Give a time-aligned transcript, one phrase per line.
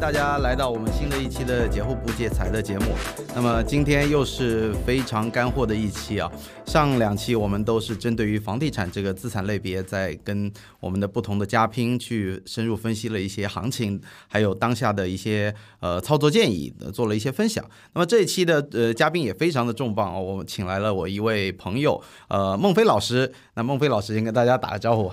[0.00, 2.86] 大家来到我们新的一期的节后不借财的节目。
[3.34, 6.32] 那么今天又是非常干货的一期啊！
[6.64, 10.50] 上两期我们都是针对于房地产这个资产类别，在跟
[10.80, 17.62] 我们的不同的嘉宾去深入分析了一些行情，还有当下的一些呃操作建议，做了一些分享。
[17.92, 23.30] 那么这一期的呃嘉宾也非常的重磅哦，我请来了我一位朋友，呃孟非老师。
[23.54, 25.12] 那孟非老师先跟大家打个招呼。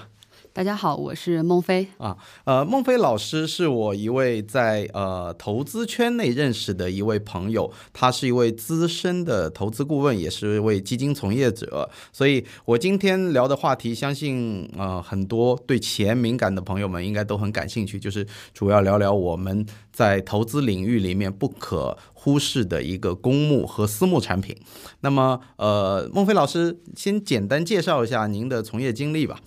[0.57, 2.17] 大家好，我是孟非啊。
[2.43, 11.87] 呃，孟非老师是我一位在呃投资圈内认识的一位朋友，他是一位资深的投资顾问，也是一位基金从业者。
[12.11, 24.57] 所以我今天聊的话题，相信呃很多对钱敏感的朋友们应该都很感兴趣，就是主要聊聊我们在投资领域里面不可忽视的一个公募和私募产品。
[25.01, 29.39] 那么呃，孟非老师先简单介绍一下您的从业经历吧。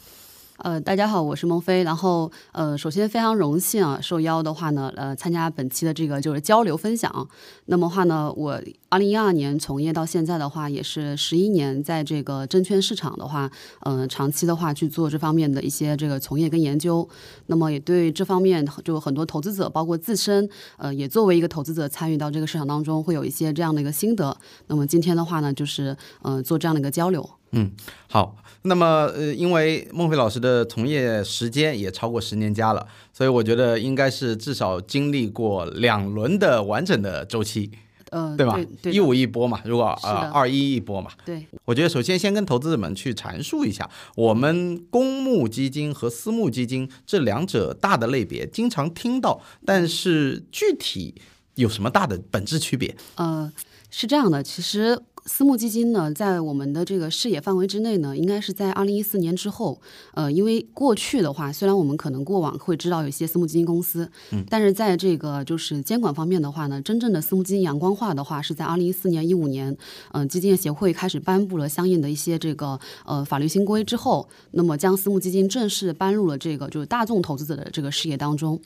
[0.62, 1.82] 呃，大家好，我是孟非。
[1.84, 7.26] 然后，呃，首先非常荣幸啊，受邀的话呢，呃，参加本期的这个就是交流分享。
[7.66, 13.50] 那么话呢，我二零一二年从业到现在的话，也是十一年，在这个证券市场的话，
[13.86, 17.08] 嗯，长期的话去做这方面的一些这个从业跟研究。
[17.46, 24.36] 那么也对这方面就很多投资者，包括自身，呃，也作为一个投资者参与到这个市场当中，会有一些这样的一个心得。
[24.66, 27.26] 那么今天的话呢，就是呃，做这样的一个交流。
[27.52, 27.72] 嗯，
[28.08, 28.36] 好。
[28.62, 37.70] 那么，呃，因为孟非老师的从业时间也超过十年加了，所以我觉得应该是至少经历过两轮的完整的周期，
[38.10, 38.60] 呃，对吧？
[38.84, 41.10] 一五一波嘛，如果呃二一一波嘛。
[41.24, 41.46] 对。
[41.64, 51.14] 我觉得首先先跟投资者们去阐述一下，我们公募基金和私募基金这两者大的类别，经常听到，但是具体
[51.54, 52.94] 有什么大的本质区别？
[53.14, 53.50] 呃，
[53.90, 55.00] 是这样的，其实。
[55.26, 59.80] 私募基金呢，在我们的这个视野范围之内呢，应该是在二零一四年之后。
[60.14, 69.76] 呃，因为过去的话，虽然我们可能过往会知道有一些私募基金公司，嗯，但是在这个就是监管方面的话呢，真正的私募基金阳光化的话，是在二零一四年、一五年，
[70.12, 78.60] 嗯，基金业协会开始颁布了相应的一些这个呃法律新规之后，那么将私募基金正式搬入了这个就是大众投资者的这个视野当中。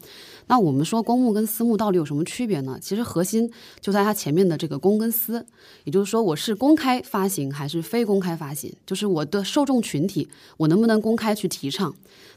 [0.47, 2.79] 那我们说公募跟私募到底有什么区别呢？
[2.81, 3.51] 其实核心
[3.81, 5.45] 就在它前面的这个公跟私，
[5.85, 10.29] 也就是说我是是公开发行还是非公开发行，就是我的受众群体
[10.59, 11.95] 我能不能公开去提倡。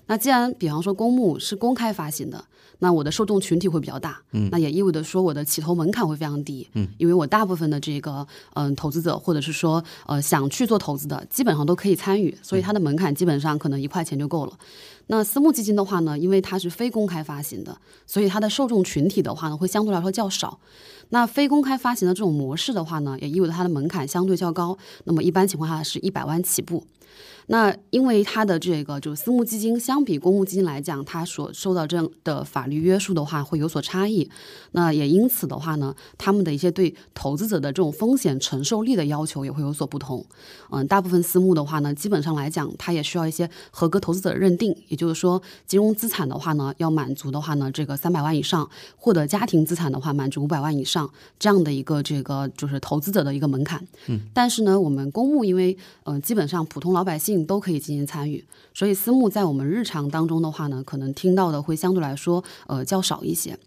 [0.07, 2.43] 那既然比方说公募是公开发行的，
[2.79, 14.57] 那我的受众群体会比较大，嗯，那也意味着说我的起投门槛会非常低，嗯，因为我大部分的这个嗯投资者或者是说呃想去做投资的，基本上都可以参与，所以它的门槛基本上可能一块钱就够了。
[15.07, 20.59] 那私募基金的话呢，因为它是非公开发行的，所以它的受众群体的话呢，会相对来说较少。
[21.09, 24.77] 那非公开发行的这种模式的话呢，也意味着它的门槛相对较高。
[25.05, 26.85] 那么一般情况下是一百万起步。
[27.49, 34.29] 那因为它的这个就是私募基金相比公募基金来讲，它所受到这样的法律约束的话会有所差异。
[34.73, 40.25] 那也因此的话呢，他们的一些对投资者的这种风险承受力的要求也会有所不同。
[40.71, 51.09] 嗯，大部分私募的话呢，基本上来讲，它也需要一些合格投资者认定，也就是说，金融资产的话呢，要满足的话呢，这个三百万以上，或者家庭资产的话满足五百万以上
[51.39, 53.81] 这样的一个这个就是投资者的一个门槛。
[54.07, 57.36] 嗯，但是呢，我们公募因为嗯，基本上普通老百姓。
[57.45, 58.43] 都可以进行参与，
[58.73, 63.57] 所以私募在我们日常当中的话呢，可能听到的会相对来说呃较少一些。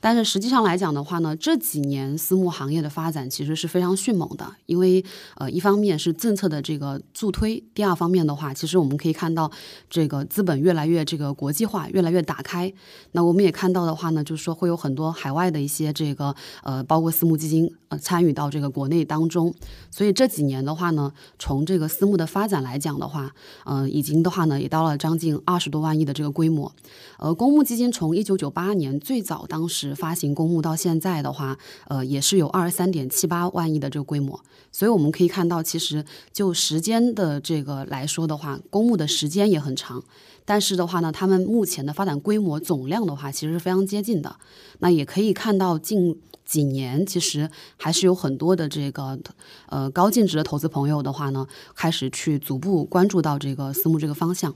[0.00, 5.04] 但是实际上来讲的话呢，这几年私募行业的发展其实是非常迅猛的，因为
[5.36, 9.50] 呃，一方面是政策的这个助推，第二方面的话，其实我们可以看到
[9.88, 12.72] 这个资本越来越这个国际化，越来越打开。
[13.12, 19.54] 那我们也看到的话呢，就是说会有很多海外的一些这个呃，包括私募基金呃参与到这个国内当中。
[19.90, 23.32] 所以这几年的话呢，从这个私募的发展来讲的话，
[23.64, 26.72] 嗯，已经的话呢，也到了将近二十多万亿的这个规模。
[27.18, 34.40] 呃，公募基金从一九九八年最早当当时发行公募到现在的话，呃，也是有二十三点七八万亿的这个规模。
[34.72, 40.02] 所以我们可以看到，其实就时间的这个来说的话，公募的时间也很长。
[40.46, 44.34] 但是的话呢，他们目前的发展规模总量的话，其实是非常接近的。
[44.78, 49.18] 那也可以看到，近几年其实还是有很多的这个
[49.66, 54.54] 呃高净值的投资朋友的话呢，开始去逐步关注到这个私募这个方向。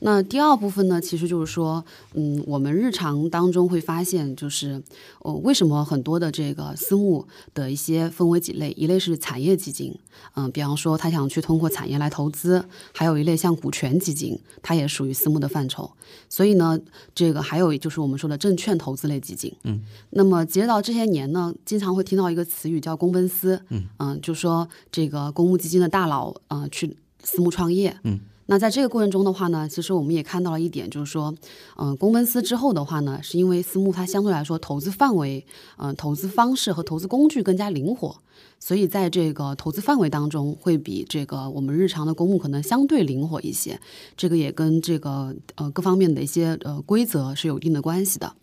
[0.00, 4.82] 那第二部分呢，其实就是说，嗯，我们日常当中会发现，就是，
[5.20, 9.94] 呃，为什么很多的这个私募的一些分为几类，一类是产业基金，
[10.34, 12.64] 嗯，比方说他想去通过产业来投资，
[12.94, 15.90] 还有一类像股权基金，它也属于私募的范畴。
[16.28, 16.80] 所以呢，
[17.14, 28.18] 这个还有就是我们说的证券投资类基金，嗯，那么截止到这些年呢，经常会听到一个词语叫公奔私，嗯，嗯，就说这个公募基金的大佬，嗯，去私募创业，嗯。
[28.50, 31.32] 那在这个过程中的话呢，其实我们也看到了一点，就是说，
[31.76, 38.16] 嗯、公奔私之后的话呢，是因为私募它相对来说投资范围、嗯、投资方式和投资工具更加灵活，
[38.58, 43.80] 所以在这个投资范围当中，会比这个我们日常的公募可能相对灵活一些。
[44.16, 48.34] 这个也跟这个呃各方面的一些呃规则是有一定的关系的。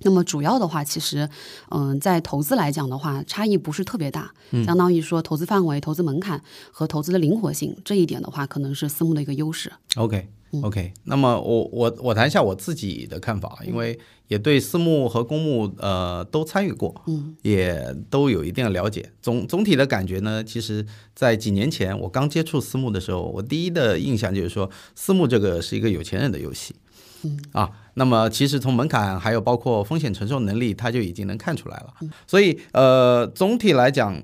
[0.00, 1.28] 那么主要的话，其实，
[1.70, 4.30] 嗯、在投资来讲的话，差异不是特别大，
[4.64, 9.72] 相当于说投资范围、投资门槛和投资的灵活性这一点的话，可能是私募的一个优势。
[9.96, 10.28] OK
[10.62, 13.98] OK，那么我我我谈一下我自己的看法，因为
[14.28, 19.12] 也对私募和公募呃都参与过，嗯，也都有一定的了解。
[19.20, 26.76] 总总体的感觉呢，其实在几年前我刚接触私募的时候，我第一的印象就是说，私募这个是一个有钱人的游戏，
[27.22, 27.38] 嗯。
[27.52, 31.92] 啊，那么其实从门槛还有包括风险承受能力，它就已经能看出来了。
[32.26, 34.22] 所以呃，总体来讲。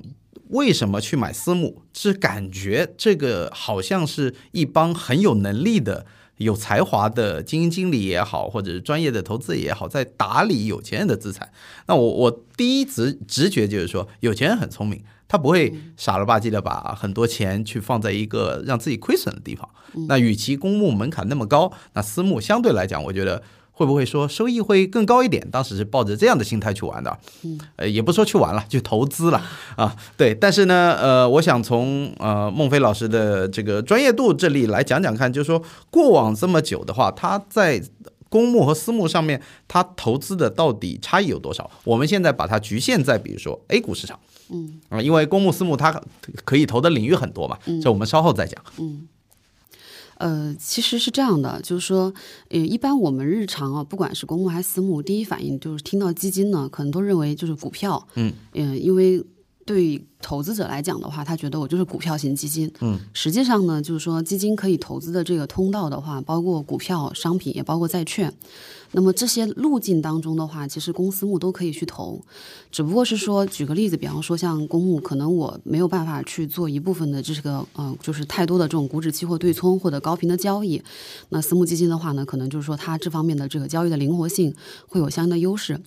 [0.52, 1.80] 为什么去买私募？
[1.94, 6.04] 是感觉这个好像是一帮很有能力的、
[6.36, 11.50] 有才华的基金经理也好，或者是专业的投资也好，在打理有钱人的资产。
[11.86, 19.66] 那我我第一直直觉就是说，有钱人很聪明，他不会傻了吧唧的把很多钱去放在一个让自己亏损的地方。
[20.06, 23.42] 那与其公募门槛那么高，那私募相对来讲，我觉得。
[23.72, 25.46] 会不会说收益会更高一点？
[25.50, 27.18] 当时是抱着这样的心态去玩的，
[27.76, 29.42] 呃，也不说去玩了，就投资了
[29.76, 29.96] 啊。
[30.16, 37.82] 对，但是呢，呃，我想从呃孟非老师的这个专业度这里来讲讲看，就是说过往这么久的话，他在
[38.28, 41.70] 公募和私募上面，他投资的到底差异有多少？
[41.84, 44.18] 我们现在把它局限在比如说 A 股市场，
[44.50, 46.00] 嗯啊、因为公募私募它
[46.44, 48.62] 可以投的领域很多嘛，这我们稍后再讲。
[50.22, 52.14] 呃，其实是这样的，就是说，
[52.50, 59.20] 呃，一般我们日常啊，不管是公募还是私募，第一反应就是听到基金呢，可能都认为就是股票，嗯，呃，因为
[59.64, 68.32] 对投资者来讲的话，他觉得我就是股票型基金，嗯，实际上呢，就是说基金可以投资的这个通道的话，包括股票、商品，也包括债券。
[68.94, 72.20] 那么这些路径当中的话，其实公私募都可以去投，
[72.70, 80.82] 只不过是说，举个例子，比方说像公募，可能我没有办法去做一部分的这个呃，就是太多的这种股指期货对冲或者高频的交易。
[81.30, 84.54] 那私募基金的话呢，可能就是说它这方面的这个交易的灵活性
[84.86, 85.80] 会有相应的优势。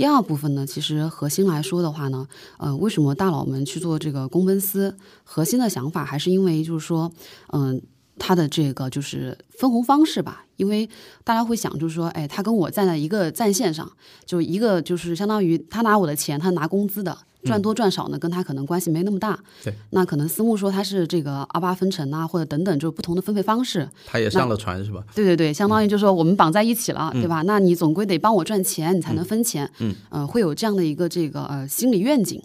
[0.00, 2.26] 第二部分呢，其实核心来说的话呢，
[2.56, 4.96] 呃，为什么大佬们去做这个公奔私？
[5.24, 7.12] 核心的想法还是因为就是说，
[7.52, 7.82] 嗯、
[8.18, 10.88] 他的这个就是分红方式吧，因为
[11.22, 13.92] 大家会想，就是说，哎，他跟我站在一个战线上，
[14.24, 19.38] 就一个就是相当于他拿我的钱，他拿工资的，赚多赚少呢，跟他可能关系没那么大。
[19.64, 23.88] 对，那可能私募说它是这个二八分成啊，或者等等，就是不同的分配方式。
[24.06, 25.02] 他也上了船是吧？
[25.14, 27.42] 对对对，相当于就是说我们绑在一起了，对吧？
[27.42, 29.70] 那你总归得帮我赚钱，你才能分钱。
[29.78, 32.42] 嗯，呃，会有这样的一个这个呃心理愿景。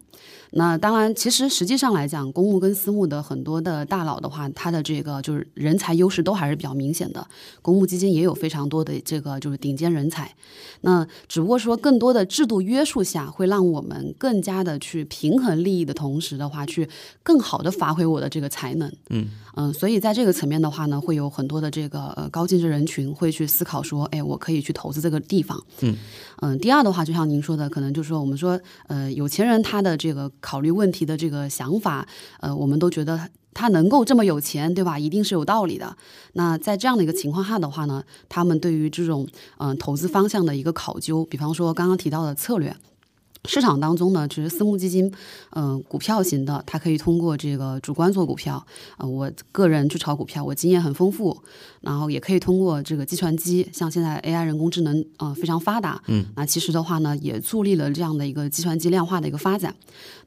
[0.57, 7.27] 那当然，其实实际上来讲，公募跟私募的很多的大佬的话，他的这个就是人才优势都还是比较明显的。
[7.61, 10.33] 公募基金也有非常多的这个就是顶尖人才，
[10.79, 16.87] 那只不过说更多的制度约束下，会让我们更加的去平衡利益的同时的话，去
[17.21, 18.89] 更好的发挥我的这个才能。
[19.09, 25.61] 嗯嗯，所以在这个层面的话呢，会有很多的这个呃高净值人群会去思考说，哎，我可以去投资这个地方。
[25.81, 25.95] 嗯
[26.41, 32.07] 嗯，第二的话，就像您说的，可能就是说我们说，呃，有钱人他的这个考虑问题的这个想法，
[32.39, 33.29] 呃，我们都觉得。
[33.57, 34.99] 他能够这么有钱，对吧？
[34.99, 35.95] 一定是有道理的。
[36.33, 39.25] 那在这样的一个情况下的话呢，他们对于这种
[39.59, 42.75] 嗯、呃投资方向的一个考究，比方说刚刚提到的策略，
[43.47, 45.11] 市场当中呢，其实私募基金，
[45.51, 48.65] 嗯、股票型的，它可以通过这个主观做股票，
[48.97, 51.37] 呃，我个人去炒股票，我经验很丰富，
[51.85, 59.75] 然后也可以通过这个计算机，像现在 AI 人工智能，呃，非常发达，嗯，那其实的话呢，也助力了这样的一个计算机量化的一个发展。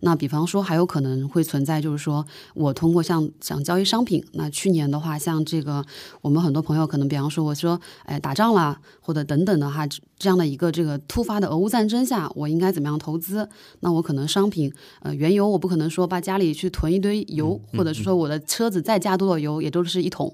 [0.01, 2.25] 那比方说，还有可能会存在，就是说
[2.55, 5.85] 我通过像想交易商品，那去年的话，像这个
[6.21, 9.85] 我们很多朋友可能，比方说我说，哎，打仗啦，或者等等的哈，
[10.17, 13.49] 这样的一个这个突发的俄乌战争下，我应该怎么样投资？
[13.81, 20.33] 那我可能商品，呃，原油我不可能说把家里去囤一堆油，或者是说我的车子再加多少油也都是一桶。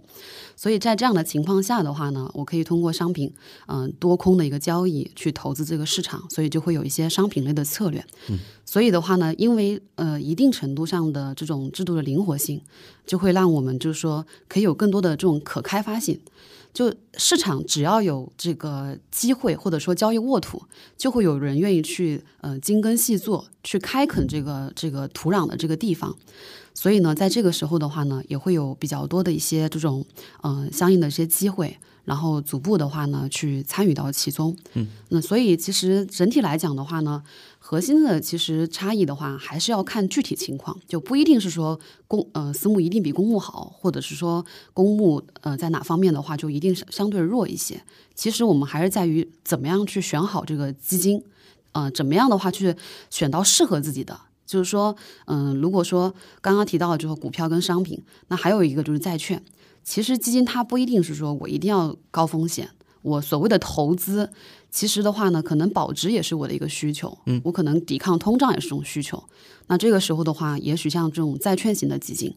[0.57, 3.33] 所以在这样的情况下的话呢，我可以通过商品，
[3.67, 8.05] 嗯、多空的一个交易去投资这个市场，所以就会有一些商品类的策略。
[8.29, 12.61] 嗯，所以的话呢，因为呃一定程度上的这种制度的灵活性，
[13.07, 16.21] 就会让我们就是说可以有更多的这种可开发性。
[16.73, 20.61] 就市场只要有这个机会或者说交易沃土，
[20.97, 26.17] 就会有人愿意去呃精耕细作，去开垦这个这个土壤的这个地方。
[26.85, 30.05] 所以呢，在这个时候的话呢，也会有比较多的一些这种
[30.43, 31.75] 嗯、呃相应的一些机会，
[32.05, 34.55] 然后逐步的话呢去参与到其中。
[34.75, 37.23] 嗯，那所以其实整体来讲的话呢，
[37.59, 47.83] 核心的其实差异的话，还是要看具体情况，就不一定是说公呃私募一定比公募好，或者是说公募呃在哪方面的话就一定是相对弱一些。
[48.15, 51.25] 其实我们还是在于怎么样去选好这个基金，
[51.73, 52.77] 呃，怎么样的话去
[53.09, 54.21] 选到适合自己的。
[54.55, 54.95] 就是说，
[55.27, 59.43] 嗯、如果说刚刚提到的就是股票跟商品，那还有一个就是债券。
[59.83, 62.71] 其实基金它不一定是说我一定要高风险，
[63.03, 64.31] 我所谓的投资，
[64.71, 69.23] 其实的话呢，可能保值也是我的一个需求，嗯，我可能抵抗通胀也是种需求。
[69.67, 72.35] 那这个时候的话，也许像这种债券型的基金，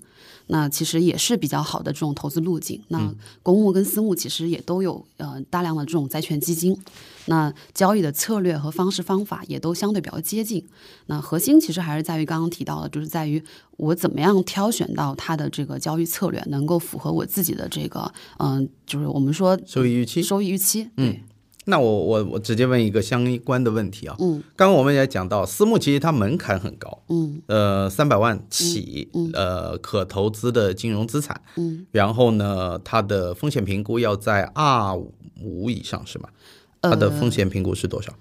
[0.47, 2.81] 那其实也是比较好的这种投资路径。
[2.87, 3.13] 那
[3.43, 6.77] 公募跟私募其实也都有呃大量的这种债券基金，
[7.25, 10.65] 那交易的策略和方式方法也都相对比较接近。
[11.07, 13.41] 那核心其实还是在于刚刚提到的，就是在于
[13.77, 20.23] 我怎么样挑选到它的这个交易策略，能够符合我自己的这个嗯、就是我们说收益预期。
[20.23, 20.89] 收益预期。
[20.95, 21.23] 对，
[21.69, 27.41] 那我我我直接问一个相关的问题啊，嗯，刚刚我们也讲到，私募其实它门槛很高，嗯。
[27.47, 34.95] 呃，三百万起，呃，可投资的金融资产，嗯，然后呢，它的风险评估要在二
[35.41, 36.29] 五以上是吗？
[36.81, 38.11] 它的风险评估是多少？
[38.11, 38.17] 呃，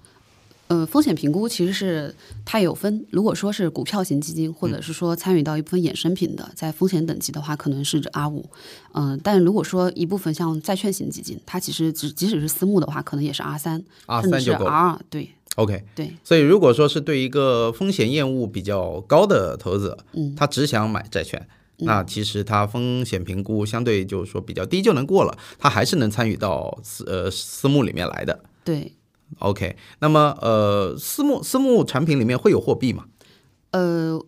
[0.85, 8.49] 风险评估其实是它有分，如果说是股票型基金，或者是说参与到一部分衍生品的，在风险等级的话，可能是 R 五，
[8.93, 14.69] 嗯，但如果说一部分像债券型基金，它其实只即使是私募的话，可能也是 R 三，R 甚至是三就够。
[14.69, 21.47] R 二，对 OK，对，所以如果说是对一个风险厌恶比较高的投资者，嗯，他只想买债券。
[21.79, 28.43] 那其实他风险评估相对就是说比较低就能过了，他还是能参与到私呃私募里面来的。
[28.63, 28.91] 对，
[29.39, 33.05] OK，那么呃，私募私募产品里面会有货币吗？
[33.71, 34.19] 呃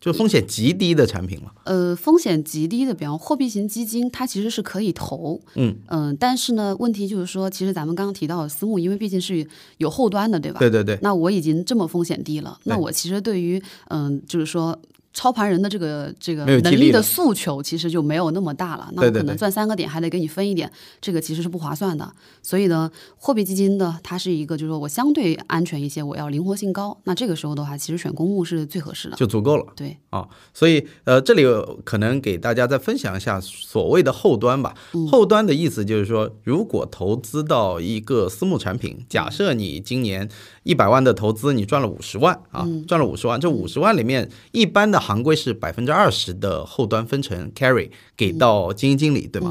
[0.00, 1.50] 就风险极低的产品吗？
[1.64, 9.44] 呃，风险极低的，比方货币型基金，它其实是可以投，嗯嗯、但是呢，问题就是说，其实咱们刚刚提到的私募，因为毕竟是
[9.78, 10.60] 有后端的，对吧？
[10.60, 14.78] 对对对，那我已经这么风险低了，那我其实对于嗯、就是说
[15.18, 18.88] 操盘人的这个这个能力的诉求，其实就没有那么大了。
[18.92, 20.70] 那我可能赚三个点还得给你分一点，
[21.00, 22.08] 这个其实是不划算的。
[22.40, 26.96] 所以呢，货币基金呢，它是一个就是说我相对安全一些，我要灵活性高。
[27.02, 29.16] 那这个时候的话，其实选公募是最合适的。
[29.16, 29.66] 就足够了。
[29.74, 31.42] 对，啊，所以呃，这里
[31.82, 34.72] 可能给大家再分享一下所谓的后端吧。
[35.10, 40.28] 后端的意思就是说，如果投资到一个私募产品，假设你今年
[40.62, 49.50] 一百万的投资，你赚了五十万啊，赚了五十万，这五十万里面，一般的常规是百分之二十的后端分成 carry 给到基金经理，对吗？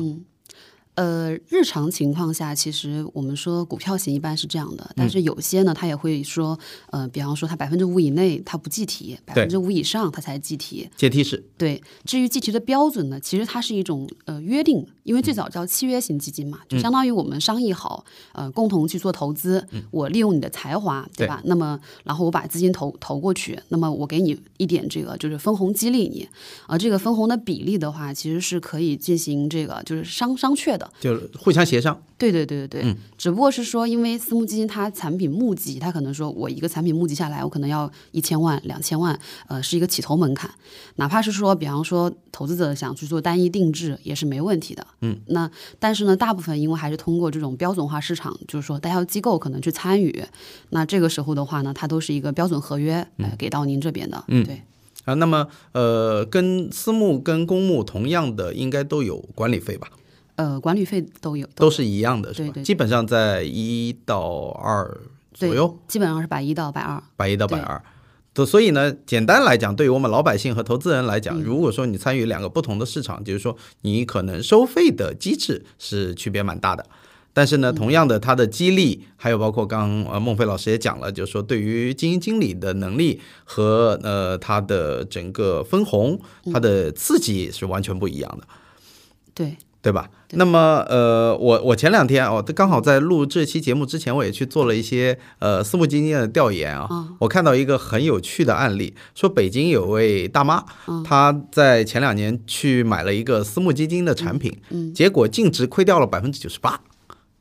[0.98, 6.58] 呃，日常情况下，其实我们说股票型一般是这样的，但是有些呢，它也会说，
[6.90, 10.90] 呃，比方说它百分之五以内它不计提，百分之五以上它才计提。
[10.96, 21.44] 阶梯式，对，至于计提的标准呢，其实它是一种呃约定，因为最早叫契约型基金嘛，就相当于我们商议好，呃，共同去做投资，我利用你的才华，对吧？
[21.46, 26.28] 那么然后我把资金投投过去，那么我给你一点这个就是分红激励你，
[26.66, 30.87] 而、这个分红的比例的话，其实是可以进行这个就是商商榷的。
[31.00, 32.02] 就是互相协商。
[32.18, 40.50] 对对对对对，只不过是说，因为私募基金它产品募集，它可能说我一个产品募集下来，我可能要一千万、两千万，呃，是一个起投门槛。
[40.96, 44.88] 哪怕是说，比方说投资者想去做单一定制，也是没问题的。
[45.02, 50.24] 嗯，那但是呢，大部分因为还是通过这种标准化市场，就是说代销机构可能去参与，
[50.72, 54.24] 那这个时候的话呢，它都是一个标准合约，呃，给到您这边的。
[54.28, 54.64] 嗯，对。
[55.06, 59.88] 啊，那么呃，跟私募跟公募同样的，应该都有管理费吧？
[60.38, 62.50] 呃，管理费都有，都是一样的，是吧？
[62.54, 64.98] 对对基本上在一到二
[65.34, 67.04] 左右，基本上是百一到百二。
[67.16, 67.84] 百一到百二。
[68.34, 76.86] 对，所以呢，简单来讲，对于我们老百姓和投资人来嗯讲，如果说你参与两个不同的市场，就是说你可能收费的机制是区别蛮大的。
[77.34, 86.20] 但是呢，同样的，它的激励，还有包括刚呃孟非老师也讲了，就是说对于基金经理的能力和呃他的整个分红，
[86.52, 88.48] 它的刺激是完全不一样的。
[89.36, 89.56] 对，
[89.88, 90.10] 对吧？
[90.32, 96.90] 那么，呃，我我前两天哦，刚好在录这期节目之前，我也去做了一些呃私募基金的调研啊。
[97.20, 100.62] 我看到一个很有趣的案例，说北京有位大妈，
[101.06, 104.54] 她在前两年去买了一个私募基金的产品，
[104.94, 106.82] 结果净值亏掉了百分之九十八。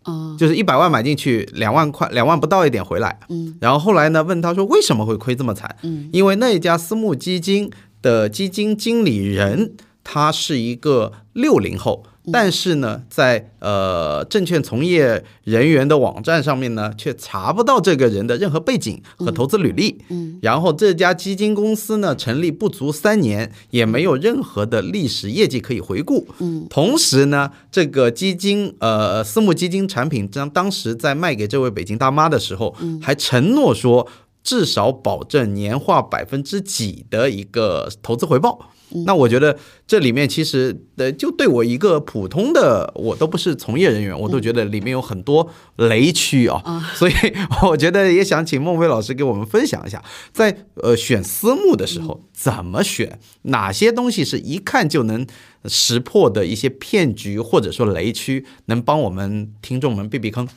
[0.08, 3.18] 嗯就是一百万买进去，两万块，两万不到一点回来。
[3.28, 5.74] 嗯，然后后来呢，问他说为什么会亏这么惨？
[5.82, 7.68] 嗯，因为那一家私募基金
[8.02, 9.72] 的基金经理人，
[10.04, 19.98] 他是一个六零后，但是呢，在呃证券从业人员的网站上面呢，却查不到这个人的任何背景和投资履历。
[20.08, 26.26] 嗯，然后这家基金公司呢，成立不足三年，也没有任何的历史业绩可以回顾。
[26.38, 34.08] 嗯，同时呢，这个基金呃私募基金产品当当时在卖给这位北京大妈的时候，还承诺说。
[34.46, 38.70] 至少保证年化百分之几的一个投资回报。
[39.04, 46.62] 那我觉得这里面其实呃，就对我一个普通的我都不是从业人员，我都觉得里面有很多雷区啊。
[46.94, 47.12] 所以
[47.62, 50.02] 我觉得也想请孟非老师给我们分享一下，
[50.32, 55.26] 在呃选私募的时候怎么选，哪些东西是一看就能
[55.64, 60.48] 识破的一些骗局或者说雷区，能帮我们听众们避避坑。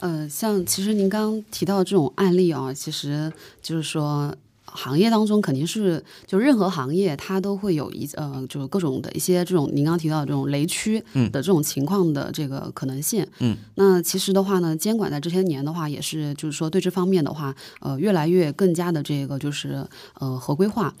[0.00, 4.34] 呃，像其实您刚刚提到这种案例啊，其实就是说。
[4.74, 11.00] 行业当中肯定是，就任何行业它都会有一呃，就是各种的一些这种您刚提到的这种雷区
[11.30, 13.24] 的这种情况的这个可能性。
[13.38, 19.86] 嗯，那其实的话呢，监管在这些年的话，也是就是说对这方面的话，呃，越来越更加的这个就是
[20.18, 20.92] 呃合规化。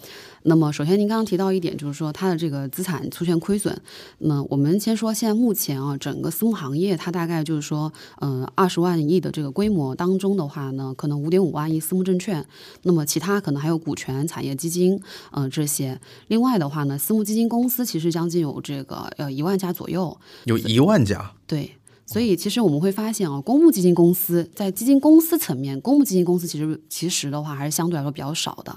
[0.46, 3.76] 那么首先您刚刚提到一点，就是说它的这个资产出现亏损。
[4.18, 12.46] 那我们先说现在目前啊，整个私募行业它大概就是说，嗯，二十万亿的这个规模当中的话呢，可能五点五万亿私募证券，
[12.82, 13.63] 那么其他可能。
[13.64, 15.00] 还有股权、产业基金，
[15.32, 15.98] 嗯，这些。
[16.28, 21.70] 另外的话呢，私募基金公司其实将近有这个呃一万家左右，有一万家，对。
[22.06, 28.74] 所以其实我们会发现啊，公募基金公司在基金公司层面，公募基金公司其实其实的话还是相对来说比较少的。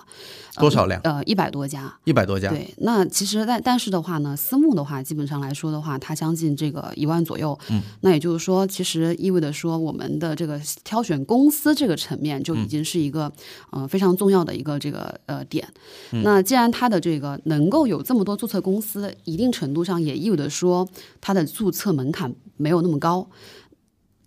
[0.59, 0.99] 多少量？
[1.03, 1.93] 呃，一百多家。
[2.05, 2.49] 一百多家。
[2.49, 7.57] 对，那其实但但是的话呢，私募的话，基本上来说的话，它将近这个一万左右。
[7.69, 7.79] 嗯。
[8.01, 13.31] 那也就是说，其实意味着说，我们的这个挑选公司这个层面就已经是一个
[13.69, 15.67] 呃非常重要的一个这个呃点。
[16.23, 20.87] 那既然它的这个能够有这么多注册公司，一定程度上也意味着说，
[21.21, 22.33] 它的注册门槛。
[22.59, 23.16] 没有那么高。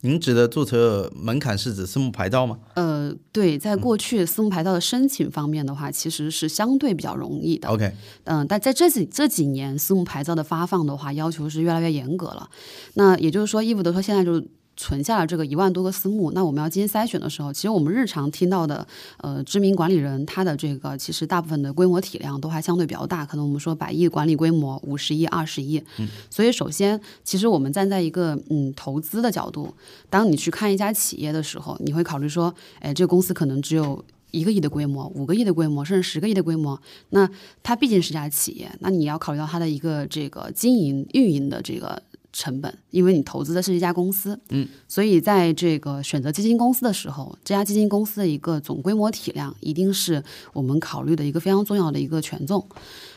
[0.03, 2.59] 您指的注册门槛是指私募牌照吗？
[2.75, 7.69] 呃，对，在过去私募牌照的申请方面的话，其实是相对比较容易的。
[7.69, 7.93] OK，
[8.25, 12.49] 嗯，但在这几这几年，私募牌照的发放的话，要求是越来越严格了。
[12.95, 14.43] 那也就是说，义务的说现在就。
[14.81, 18.87] 存下了这个一万多个私募，那我们要进行筛选的时候，其实我们日常听到的，
[19.19, 25.83] 呃，知名管理人他的这个其实大部分的规模体量都还相对比较大，可能我们说百亿管理规模，五十亿、二十亿。
[25.99, 26.09] 嗯。
[26.31, 29.75] 所以首先，其实我们站在一个嗯投资的角度，
[30.09, 37.29] 当你去看一家企业的时候，你会考虑说，哎，这个公司可能只有一个亿的规模，五个亿的规模，甚至十个亿的规模，那
[37.63, 42.03] 它毕竟是家企业，那你要考虑到它的一个这个经营运营的这个。
[42.33, 52.65] 成本，因为你投资的是一家公司，嗯，所以在这个选择基金公司的时候，这家基金公司的一个总规模体量，一定是我们考虑的一个非常重要的一个权重。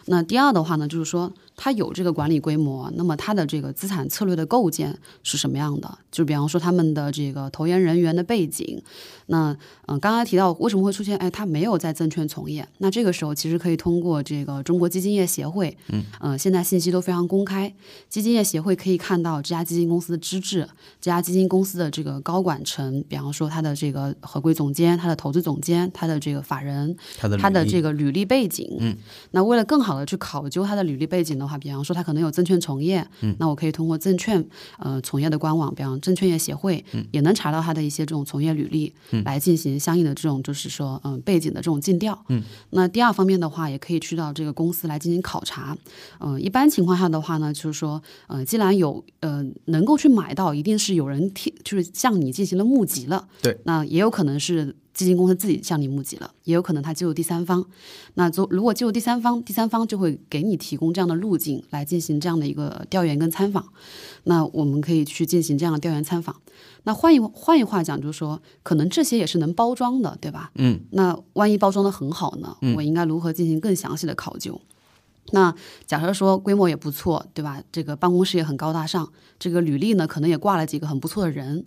[0.06, 5.98] 那第二的话呢，就是说他有这个管理规模，那么他的这个资产策略的构建是什么样的？
[6.12, 8.82] 就比方说他们的这个投研人员的背景。
[9.28, 11.16] 那嗯，刚刚提到为什么会出现？
[11.18, 12.68] 哎，他没有在证券从业。
[12.80, 17.74] 那这个时候其实可以通过这个中国基金业协会，嗯，呃，现在信息都非常公开，
[18.10, 20.68] 基金业协会可以看到这家基金公司的资质，
[21.00, 28.70] 这家基金公司的这个高管层，比方说他的这个合规总监、他的投资总监、他的这个法人、他的他的这个履历背景。
[28.80, 28.98] 嗯，
[29.32, 29.92] 那为了更好。
[29.93, 34.43] 好的，去考究他的履历背景的话，比方说他可能有证券从业，嗯，那我可以通过证券
[34.79, 45.77] 呃从业的官网，比方证券业协会，嗯，也能查到他的一些这种从业履历，嗯，来进行相应的这种就是说嗯背景的这种尽调，嗯，那第二方面的话，也可以去到这个公司来进行考察，
[46.19, 54.75] 嗯，一般情况下的话呢，就是说呃既然有呃能够去买到，一定是有人替就是向你进行了募集了，对，那也有可能是。
[54.93, 57.65] 基金公司自己向你募集了，也有可能他进入第三方。
[58.13, 63.65] 那如如果进入第三方，第三方就会给你提供这样的路径来进行这样的一个调研跟参访。
[64.25, 66.36] 那我们可以去进行这样的调研参访。
[66.84, 70.51] 那换一换一话讲，就是说，可能这些也是能包装的，对吧？
[70.56, 70.82] 嗯。
[70.91, 72.56] 那万一包装的很好呢？
[72.75, 74.62] 我应该如何进行更详细的考究？
[75.32, 75.56] 那
[75.88, 77.63] 假设说规模也不错，对吧？
[77.71, 81.65] 这个办公室也很高大上，这个履历呢可能也挂了几个很不错的人。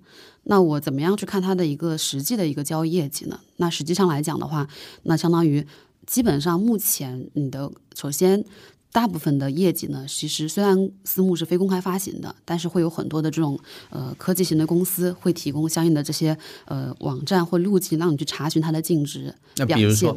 [0.48, 3.38] 那我怎么样去看它的一个实际的一个交易业绩呢？
[3.56, 4.66] 那实际上来讲的话，
[5.02, 5.66] 那相当于
[6.06, 8.44] 基本上目前你的首先
[8.92, 13.58] 大部分的业绩呢，其实虽然私募是非公开发行的，但是会有很多的这种
[13.90, 19.34] 呃科技型的公司会提供相应的这些呃网站或路径，让你去查询它的净值
[19.66, 20.14] 表现。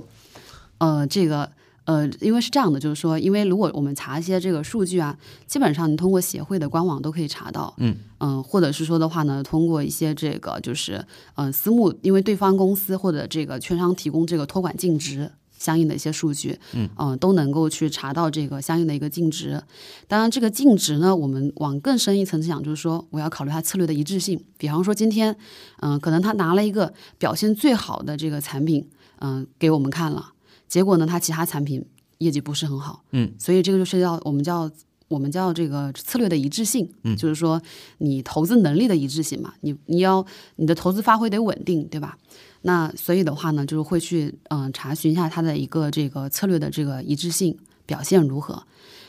[0.78, 1.52] 呃，这个。
[1.86, 11.04] 呃，因为是这样的，就是说，因为如果我们查一些这个数据啊，基本上你通过协会的官网都可以查到，嗯嗯，或者是说的话呢，通过一些这个就是
[11.36, 16.58] 嗯私募，因为对方公司或者这个券商提供这个托管净值，相应的一些数据，
[16.98, 19.62] 嗯、都能够去查到这个相应的一个净值。
[20.08, 24.42] 当然，这个净值呢，我们往更深一层讲，就是说我要考虑它策略的一致性。
[24.58, 25.36] 比方说今天，
[25.82, 28.88] 嗯、可能他拿了一个表现最好的这个产品，
[29.20, 30.32] 嗯、给我们看了，
[30.70, 31.84] 结果呢，他其他产品
[32.20, 34.72] 业绩不是很好，嗯，所以这个就是要我们叫
[35.08, 37.62] 我们叫这个策略的一致性，嗯，就是说
[37.98, 40.26] 你投资能力的一致性嘛，你你要
[40.58, 42.18] 你的投资发挥得稳定，对吧？
[42.62, 48.64] 那所以的话呢，就是会去嗯、查询一下它的一个这个策略的这个一致性表现如何。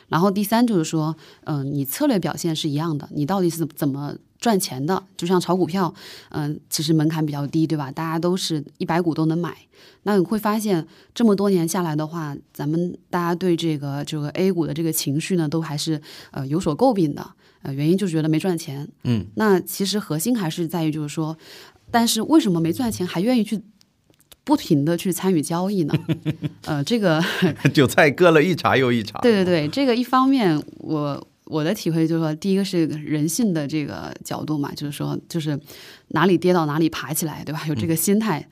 [0.08, 5.02] 然后第三就是说，嗯、你策略表现是一样的，你到底是怎么赚钱的？
[5.16, 5.92] 就像炒股票，
[6.30, 7.92] 嗯、其实门槛比较低，对吧？
[7.92, 9.54] 大家都是一百股都能买。
[10.04, 16.00] 那你会发现，这么多年下来的话，咱们大家对这个这个 A 股的这个情绪呢，都还是
[16.30, 17.30] 呃有所诟病的。
[17.62, 18.88] 呃，原因就是觉得没赚钱。
[19.04, 21.36] 嗯，那其实核心还是在于，就是说，
[21.90, 23.60] 但是为什么没赚钱还愿意去
[24.42, 25.94] 不停的去参与交易呢？
[26.64, 27.22] 呃，这个
[27.74, 29.18] 韭菜割了一茬又一茬。
[29.20, 31.26] 对对对，这个一方面我。
[31.50, 35.58] 我的体会就是说，第一个是人性的这个角度嘛，就是说，就是
[36.08, 37.66] 哪里跌倒哪里爬起来，对吧？
[37.66, 38.48] 有这个心态。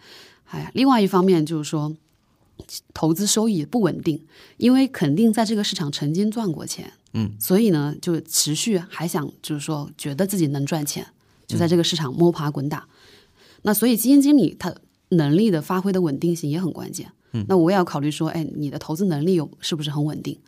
[0.46, 1.94] 哎呀，另外一方面就是说，
[2.92, 4.24] 投资收益不稳定，
[4.56, 11.06] 因为肯定在这个市场曾经赚过钱，嗯，所以呢，就持续还想就是说，觉得自己能赚钱，
[11.46, 12.86] 就在这个市场摸爬滚打。
[13.62, 14.74] 那所以基金经理他
[15.10, 17.12] 能力的发挥的稳定性也很关键。
[17.38, 20.38] 嗯，那我也要考虑说，哎，你的投资能力有是不是很稳定？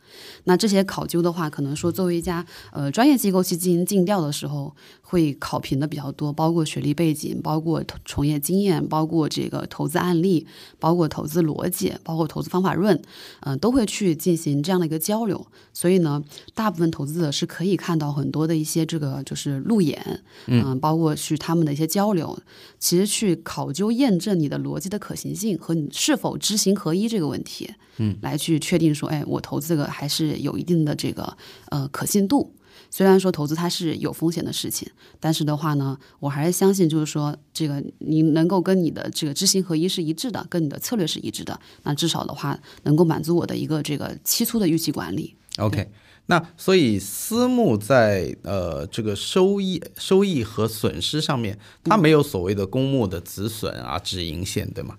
[0.45, 10.47] 那这些考究的话，可能说作为一家呃专业机构去进行尽调的时候，会考评的比较多，包括学历背景，包括从业经验，包括这个投资案例，
[10.81, 13.01] 包括投资逻辑，包括投资方法论，
[13.41, 15.47] 嗯、都会去进行这样的一个交流。
[15.73, 16.21] 所以呢，
[16.55, 22.37] 大部分投资者是可以看到很多的一些这个就是路演，嗯、包括去他们的一些交流，
[22.81, 31.37] 其实去考究验证你的逻辑的可行性和你是否知行合一这个问题，嗯，来去确定说，哎，我投资这个还是有一定的这个
[31.69, 32.55] 呃可信度。
[32.93, 34.89] 虽然说投资它是有风险的事情，
[35.21, 45.37] 但是的话呢，我还是相信，就是说这个你能够跟你的这个知行合一是一致的，跟你的策略是一致的，那至少的话能够满足我的一个这个期初的预期管理。
[45.59, 45.89] OK，
[46.27, 54.97] 那所以私募在呃这个收益、收益和损失上面，它没有所谓的公募的止损啊、止盈线，对吗？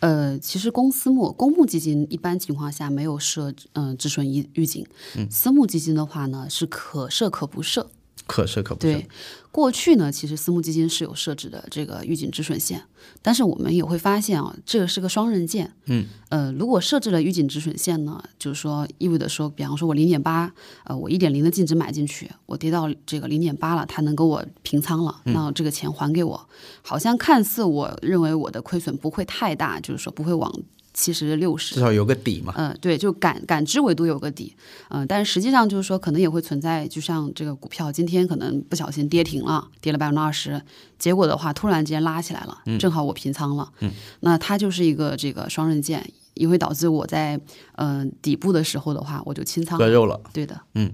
[0.00, 4.86] 呃，其实公私募公募基金一般情况下没有设嗯、止损预预警，
[5.30, 7.90] 私募基金的话呢是可设可不设。
[8.30, 8.92] 可设可不设。
[8.92, 9.08] 对，
[9.50, 12.80] 过去呢，其实私募基金是有设置的这个预警止损线，
[13.20, 15.74] 但是我们也会发现啊，这个是个双刃剑。
[15.86, 20.52] 嗯，呃，如果设置了预警止损线呢，就是说意味着说，比方说我零点八，
[20.84, 26.48] 呃，我一点零的净值买进去，我跌到这个零点八了，它能给我平仓了，那这个钱还给我，
[26.82, 30.52] 好像看似我认为我的亏损不会太大，就是说不会往
[31.00, 31.74] 七十六十。
[31.74, 32.52] 至少有个底嘛。
[32.56, 34.54] 嗯，对，就感感知维度有个底，
[34.90, 40.60] 嗯、但是实际上就是说，可能也会存在，就像这个股票今天可能不小心跌停了，跌了百分之二十，
[40.98, 47.36] 结果的话突然之间拉起来了，正好我平仓了，嗯，那它就是一个这个双刃剑，也会导致我在
[47.76, 50.92] 嗯、呃底部的时候的话，我就清仓，割肉了，对的，嗯。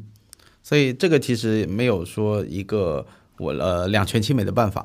[0.62, 3.06] 所以这个其实没有说一个
[3.38, 4.84] 我呃两全其美的办法，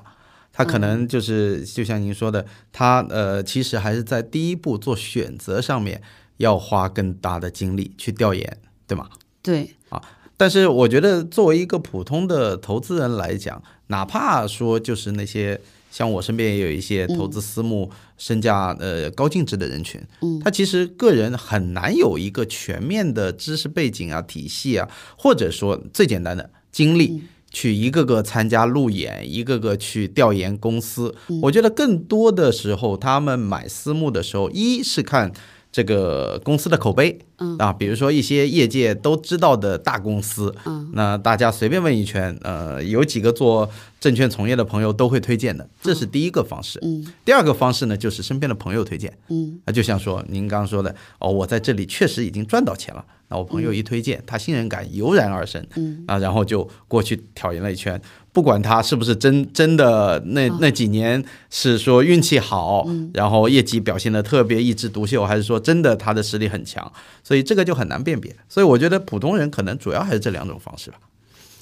[0.54, 6.02] 它可能就是、就像您说的，他呃其实还是在第一步做选择上面
[6.38, 9.10] 要花更大的精力去调研，对吗？
[9.42, 10.02] 对啊，
[10.36, 15.60] 但是我觉得，作为一个普通的投资人来讲，哪怕说就是那些
[15.90, 27.24] 像我身边也有一些投资私募、身价呃高净值的人群，嗯，他其实个人很难有一个全面的知识背景啊、体系啊，或者说最简单的精力。
[27.52, 31.14] 去一个个参加路演，一个个去调研公司。
[31.44, 35.32] 我觉得更多的时候，他们买私募的时候，一是看
[35.72, 37.58] 这个公司的口碑，嗯。
[37.58, 46.80] 啊，比如说一些业界都知道的大公司，嗯，那大家随便问一圈，呃，有几个做证券从业的朋友都会推荐的，这是第一个方式。
[46.82, 47.06] 嗯。
[47.24, 49.18] 第二个方式呢，就是身边的朋友推荐。
[49.30, 49.60] 嗯。
[49.66, 53.06] 啊，就像说您刚刚说的，哦，我在这里确实已经赚到钱了。
[53.30, 56.04] 那我朋友一推荐，他信任感油然而生，嗯。
[56.06, 58.00] 啊，然后就过去挑研了一圈，
[58.34, 66.92] 不管他是不是真真的那那几年是说运气好，然后业绩表现的特别一枝独秀，还是说真的他的实力很强，
[67.24, 68.34] 所以这个就很难辨别。
[68.48, 70.98] 所以我觉得普通人可能主要还是这两种方式吧。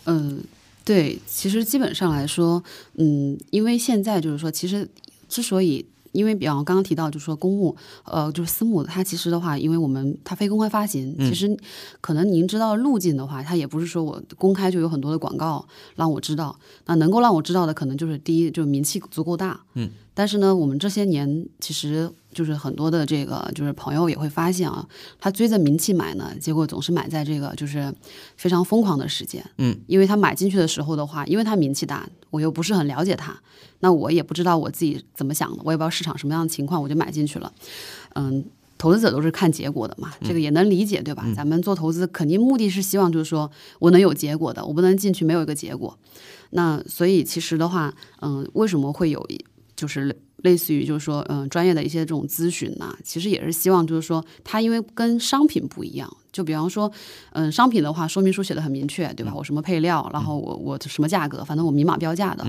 [0.06, 0.44] 嗯，
[0.86, 2.64] 对，其实基本上来说，
[2.98, 4.88] 嗯，因为现在就是说，其实
[5.28, 11.58] 之所以因为比方刚刚提到，就是说公募，呃，就是私募，它其实的话，因为我们它非公开发行，其实
[12.02, 24.88] 可能您知道路径的话，它也不是说我公开就有很多的广告让我知道，那能够让我知道的，可能就是第一就是名气足够大，嗯，但是呢，我们这些年其实就是很多的这个就是朋友也会发现啊，
[25.20, 27.94] 他追着名气买呢，结果总是买在这个就是
[28.38, 29.44] 非常疯狂的时间。
[29.58, 33.40] 嗯，因为他买进去的时候的话，因为他名气大，我又不是很了解他，
[33.80, 37.52] 那我也不知道我自己怎么想的，我也不知道市场什么样的情况，我就买进去了。
[38.14, 38.46] 嗯，
[38.78, 41.26] 投资者都是看结果的嘛，这个也能理解，对吧？
[41.36, 45.98] 咱们做投资肯定目的是希望就是说我能有结果的，我不能进去没有一个结果。
[46.52, 49.28] 那所以其实的话，嗯，为什么会有
[49.76, 52.96] 就是类似于就是说，嗯，专业的一些这种咨询呢？
[53.04, 56.92] 其实也是希望就是说，它因为跟商品不一样，就比方说，
[57.34, 59.34] 嗯，商品的话说明书写的很明确，对吧？
[59.36, 62.46] 我什么配料，然后我我什么价格，反正我明码标价的。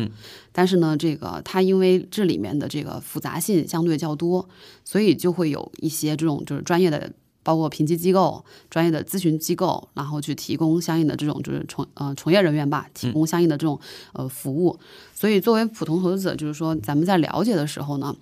[0.53, 4.49] 但是呢，这个它因为这里面的这个复杂性相对较多，
[4.85, 7.11] 所以就会有一些这种就是专业的。
[7.51, 13.77] 包括评级机构、专业的咨询机构，然后去提供相应的这种就是从呃从业人员吧，提供相应的这种
[14.13, 14.79] 呃服务。
[15.13, 18.15] 所以作为普通投资者，就是说咱们在了解的时候呢，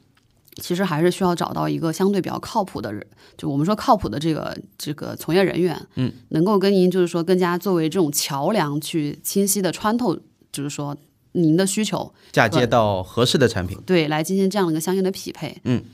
[0.62, 10.18] 其实还是需要找到一个相对比较靠谱的人，就我们说靠谱的这个这个从业人员，嗯，能够跟您就是说更加作为这种桥梁去清晰的穿透，
[10.50, 10.96] 就是说
[11.32, 15.84] 您的需求，嫁接到合适的产品，对，来进行这样的一个相应的匹配，嗯。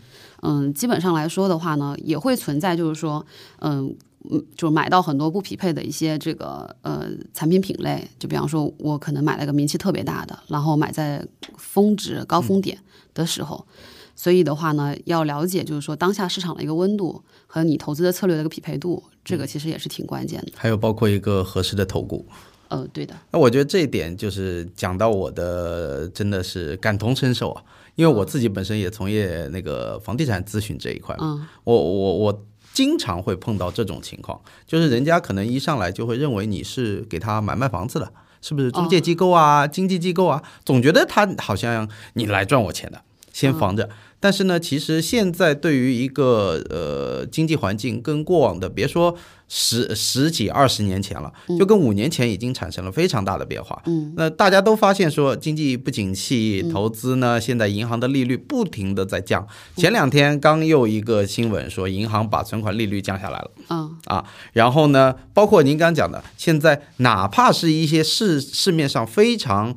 [0.45, 3.25] 嗯，基本上来说的话呢，也会存在，就是说，
[3.61, 3.97] 嗯
[4.31, 8.07] 嗯，就买到很多不匹配的一些这个呃产品品类。
[8.19, 11.27] 就比方说，我可能买了个名气特别大的，然后买在
[11.57, 12.79] 峰值高峰点
[13.15, 13.67] 的时候，
[14.15, 20.53] 所以的话呢，要了解就是说当下市场的一个温度和你投资的策略的一个匹配度，这个其实也是挺关键的。
[20.55, 22.27] 还有包括一个合适的投顾。
[22.69, 23.15] 呃，对的。
[23.31, 27.63] 那我觉得这一点就是讲到我的，真的是感同身受啊。
[27.95, 43.03] 因为我自己本身也从业那个房地产咨询这一块，嗯，我我我经常会碰到这种情况，就是人家可能一上来就会认为你是给他买卖房子的，是不是中介机构啊、经纪机构啊，总觉得他好像你来赚我钱的，
[43.33, 43.89] 先防着。
[44.25, 49.15] 但是呢，其实现在对于一个呃经济环境跟过往的，别说
[49.49, 53.83] 十十几二十年前了，就跟五年前已经产生了非常大的变化。
[53.85, 59.47] 嗯，那大家都发现说经济不景气，投资呢，现在银行的利率不停的在降。
[59.77, 63.51] 前两天刚又一个新闻说，银行把存款利率降下来了。
[63.69, 69.77] 嗯啊，然后呢，包括您刚讲的，现在哪怕是一些市市面上非常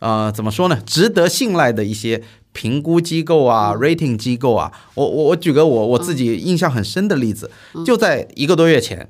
[0.00, 2.24] 呃怎么说呢，值得信赖的一些。
[2.52, 7.50] 评估机构啊，rating 机构啊，我我我举个我我自己印象很深的例子，
[7.84, 9.08] 就在一个多月前，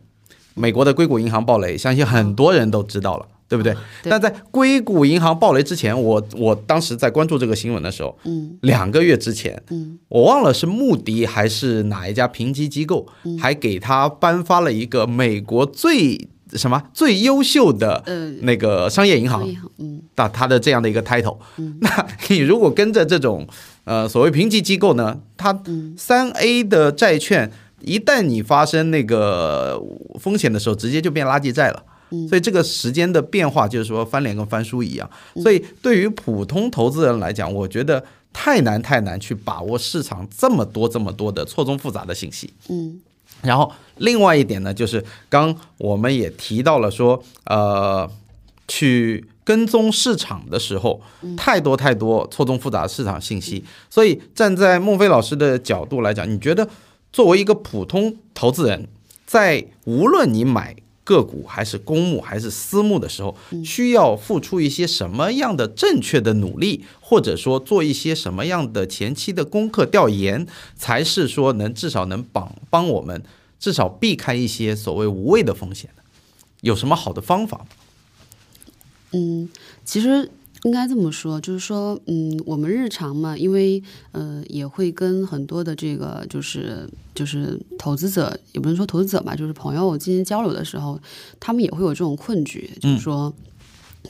[0.55, 3.75] 美国的硅谷银行暴雷，相信很多人都知道了，对不对？
[4.05, 13.07] 但在硅谷银行暴雷之前，我我当时在关注这个新闻的时候，嗯，两个月之前，嗯，我忘了是穆迪还是哪一家评级机构，
[13.39, 16.29] 还给他颁发了一个美国最。
[16.55, 18.03] 什么最优秀的
[18.43, 19.47] 那个商业银行？
[19.79, 21.37] 嗯，那它的这样的一个 title，
[21.81, 23.47] 那你如果跟着这种
[23.85, 25.63] 呃所谓评级机构呢，它
[25.97, 29.81] 三 A 的债券一旦你发生那个
[30.19, 31.83] 风险的时候，直接就变垃圾债了。
[32.29, 35.09] 所以这个时间的变化就是说翻脸跟翻书一样。
[35.43, 42.53] 所以对于普通投资人来讲，我觉得太难太难去把握市场这么多这么多的错综复杂的信息。
[42.69, 43.01] 嗯。
[43.43, 48.11] 然后，另外一点呢，就是刚我们也提到了说，呃，
[48.69, 51.01] 去跟踪市场的时候，
[51.37, 53.65] 太多太多错综复杂的市场信息。
[53.89, 56.69] 所以，站在孟非老师的角度来讲，你觉得
[57.13, 58.87] 作为一个普通投资人，
[59.27, 73.23] 在无论你买个股还是公募还是私募的时候，需要付出一些什么样的正确的努力，或者说做一些什么样的前期的功课调研，才是说能至少能帮帮我们
[73.59, 75.91] 至少避开一些所谓无谓的风险
[76.61, 77.67] 有什么好的方法吗？
[79.13, 79.49] 嗯，
[79.85, 80.31] 其实。
[80.65, 91.01] 应该这么说，就是说，嗯，我们日常嘛，因为呃，也会跟很多的这个，就是就是投资者，也不能说投资者吧，就是朋友进行交流的时候，
[91.39, 93.33] 他们也会有这种困局，就是说，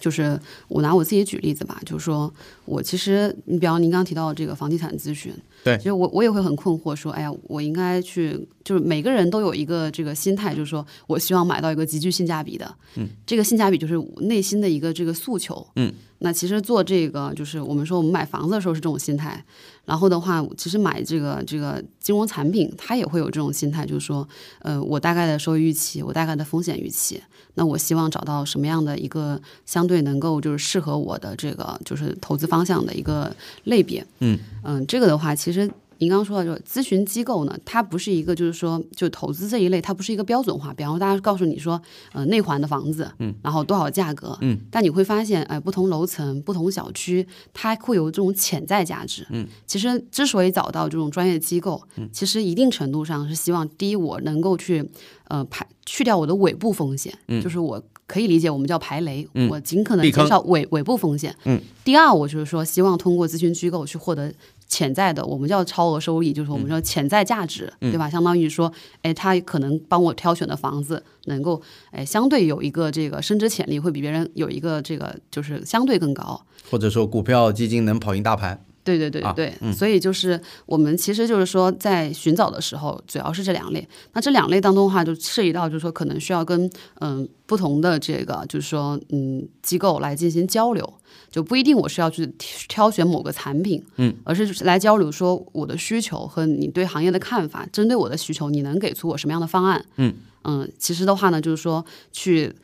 [0.01, 2.33] 就是我拿我自己举例子吧，就是说
[2.65, 15.93] 我其实，你比方您刚刚提到这个房地产咨询，对，其实我我也会很困惑，说，哎呀，我应该去，就是每个人都有一个这个心态，就是说我希望买到一个极具性价比的，嗯，这个性价比就是内心的一个这个诉求，嗯。
[16.23, 19.43] 那其实做这个就是我们说我们买房子的时候是这种心态，
[19.87, 27.19] 然后的话，其实买这个这个金融产品，它也会有这种心态，就是说，呃，我大概的收益预期，我大概的风险预期，
[27.61, 33.31] 那我希望找到什么样的一个相对能够就是适合我的这个就是投资方向的一个
[33.65, 34.39] 类别，嗯。
[34.65, 35.71] 嗯，这个的话，其实
[36.01, 40.73] 您刚刚说到，就是咨询机构呢，它不是一个，就是说，就投资这一类，它不是一个标准化。
[40.73, 41.81] 比方说，大家告诉你说，
[42.13, 49.47] 呃，内环的房子，嗯，然后多少价格，嗯，但你会发现，哎、不同楼层、不同小区，它会有这种潜在价值，嗯。
[49.67, 54.83] 其实之所以找到这种专业机构，嗯，其实一定程度上是希望，第一，我能够去，
[55.29, 57.83] 呃，排去掉我的尾部风险，嗯，就是我。
[58.07, 61.33] 可以理解，我们叫排雷，我尽可能减少尾尾部风险。
[61.45, 64.35] 嗯，第二，我就是说，希望通过咨询机构去获得
[64.71, 68.09] 潜在的，我们叫超额收益，就是我们说潜在价值，对吧？
[68.09, 76.41] 相当于说，哎，他可能帮我挑选的房子能够，哎，相对有一个这个升值潜力，会比别人有一个这个就是相对更高。
[76.71, 78.65] 或者说股票基金能跑赢大盘。
[78.83, 83.87] 对对对对，所以就是我们其实就是说，在寻找的时候，主要是这两类。
[84.15, 90.95] 那这两类当中的话，就涉及到就是说，可能需要跟嗯、不同的这个就是说嗯机构来进行交流，
[91.31, 92.27] 就不一定我是要去
[92.69, 99.85] 挑选某个产品，嗯，而是来交流说我的需求和你对行业的看法，针对我的需求，你能给出我什么样的方案？
[99.97, 100.15] 嗯
[100.45, 102.55] 嗯，其实的话呢，就是说去。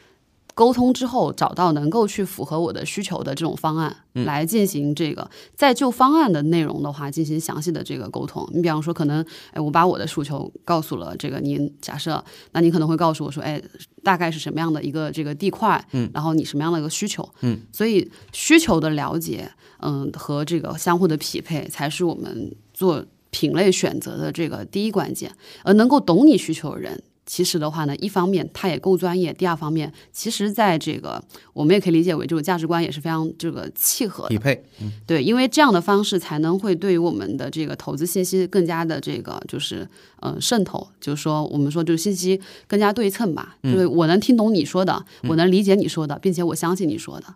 [0.56, 8.48] 沟通之后，找到能够去符合我的需求的这种方案，来进行这个，再就方案的内容的话，进行详细的这个沟通。
[8.54, 13.62] 你比方说，可能，哎，我把我的诉求告诉了这个您，假设，那您可能会告诉我说，哎，
[14.02, 25.30] 大概是什么样的一个这个地块，嗯，然后你什么样的一个需求，嗯，所以需求的了解，嗯，和这个相互的匹配，才是我们做品类选择的这个第一关键。
[25.64, 27.02] 而能够懂你需求的人。
[27.26, 31.20] 其实的话呢，一方面他也够专业，第二方面，其实在这个
[31.52, 34.28] 我们也可以理解为这个价值观也是非常这个契合的。
[34.28, 34.64] 匹配，
[35.04, 39.88] 对，因为这样的方式才能会对于我们的这个投资信息更加的这个就是
[40.20, 47.34] 呃渗透，就是说我们说就是信息更加对称吧，就是我能听懂你说的，我能理解你说的，并且我相信你说的，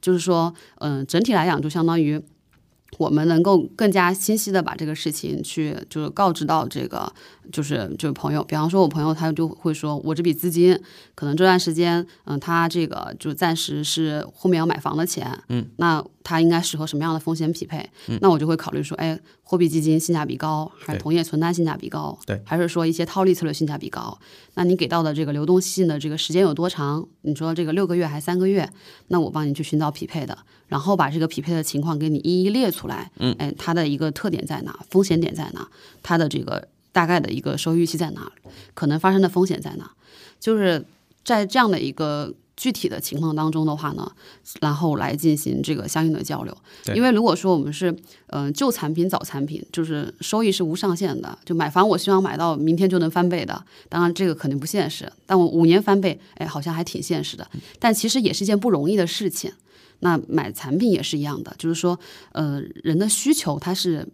[0.00, 2.22] 就是说嗯、呃整体来讲就相当于。
[2.98, 7.10] 我们能够更加清晰的把这个事情去就是告知到这个
[7.52, 10.76] 就是就是朋友，比方说我朋友他就会说，我这笔资金
[11.14, 17.88] 可能这段时间，嗯，他这个就暂时是后面要买房的钱，嗯，那他应该适合什么样的风险匹配？
[18.20, 22.18] 那我就会考虑说，哎，货币基金性价比高，还是同业存单性价比高？
[22.26, 24.18] 对还是说一些套利策略性价比高？
[24.54, 27.06] 那你给到的这个流动性的这个时间有多长？
[27.22, 28.68] 你说这个六个月还是三个月？
[29.08, 30.36] 那我帮你去寻找匹配的，
[30.68, 33.10] 然后把这个匹配的情况给你一一列出来。
[33.18, 34.78] 嗯，哎，它的一个特点在哪？
[34.88, 35.68] 风险点在哪？
[36.02, 38.30] 它的这个大概的一个收益预期在哪？
[38.74, 39.90] 可能发生的风险在哪？
[40.38, 40.84] 就是
[41.24, 44.12] 在这样的一个具体的情况当中的话呢，
[44.60, 46.56] 然后来进行这个相应的交流。
[46.84, 47.90] 对因为如果说我们是
[48.26, 51.38] 嗯、呃旧产品早产品，就是收益是无上限的。
[51.44, 55.10] 就买房，我希望买到明天就能翻倍的，当然这个肯定不现实。
[55.24, 57.48] 但我五年翻倍，哎，好像还挺现实的。
[57.78, 59.50] 但其实也是一件不容易的事情。
[60.00, 61.98] 那买产品也是一样的，就是说，
[62.32, 64.06] 呃，人的需求它是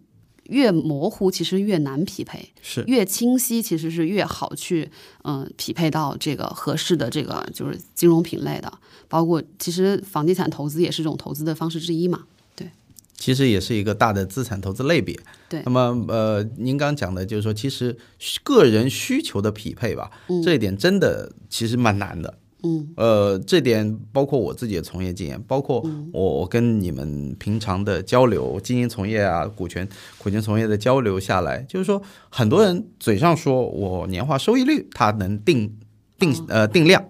[0.49, 2.51] 越模糊，其实越难匹配。
[2.61, 4.89] 是越清晰，其实是越好去
[5.23, 8.71] 嗯、呃匹配到这个合适的这个就是金融品类的，
[9.07, 12.25] 包括其实房地产投资也是一种投资的方式之一嘛。
[12.55, 12.69] 对
[13.15, 15.17] 其实也是一个大的资产投资类别。
[15.47, 20.11] 对那么呃，您刚讲的就是说，其实需个人需求的匹配吧，
[20.43, 22.37] 这一点真的其实蛮难的。
[22.63, 35.73] 嗯，呃，这点包括我自己的从业经验，包括我我跟你们平常的交流，经营从业啊，股权股权从业的交流下来，就是说，很多人嘴上说我年化收益率它能定
[36.17, 37.05] 定呃定量，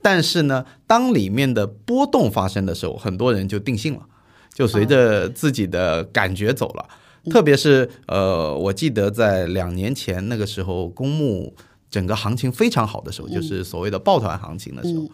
[0.00, 4.00] 但是呢，当里面的波动发生的时候，很多人就定性了，
[4.54, 6.86] 就随着自己的感觉走了。
[7.28, 11.52] 特别是呃，我记得在两年前那个时候，公募
[11.90, 15.08] 整个行情非常好的时候，就是所谓的抱团行情的时候，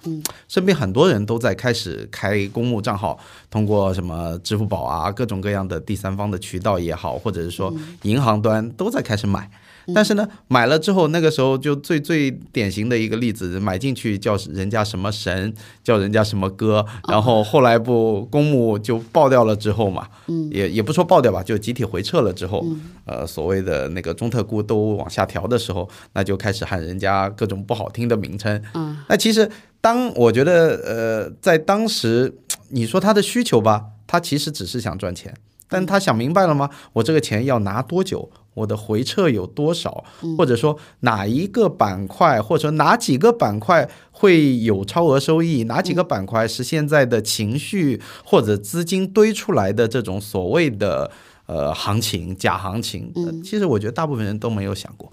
[0.49, 3.19] 身边很多人都在开始开公募账号，
[3.51, 9.51] 通过什么支付宝啊，各种各样的第三方的渠道也好，或者是说银行端都在开始买。
[9.95, 15.53] 但是呢，买了之后，那个时候就最最典型的一个例子，买进去叫人家什么神，
[15.83, 22.65] 叫人家什么哥，然后后来不公募就爆掉了之后嘛，嗯也也不说爆掉吧，就集体回撤了之后，
[23.05, 28.63] 呃，所谓的那个中特估都往下调的时候，那就开始喊人家各种不好听的名称。
[28.75, 29.51] 嗯，那其实
[29.81, 32.35] 当我觉得呃，在当时
[32.71, 35.35] 你说他的需求吧，他其实只是想赚钱，
[35.69, 36.71] 但他想明白了吗？
[36.95, 38.31] 我这个钱要拿多久？
[38.55, 40.05] 我的回撤有多少？
[40.37, 45.65] 或者说哪一个板块，或者说哪几个板块会有超额收益？
[45.65, 51.11] 哪几个板块是现在的情绪或者资金堆出来的这种所谓的
[51.47, 53.11] 呃行情、假行情？
[53.15, 55.13] 呃其实我觉得大部分人都没有想过。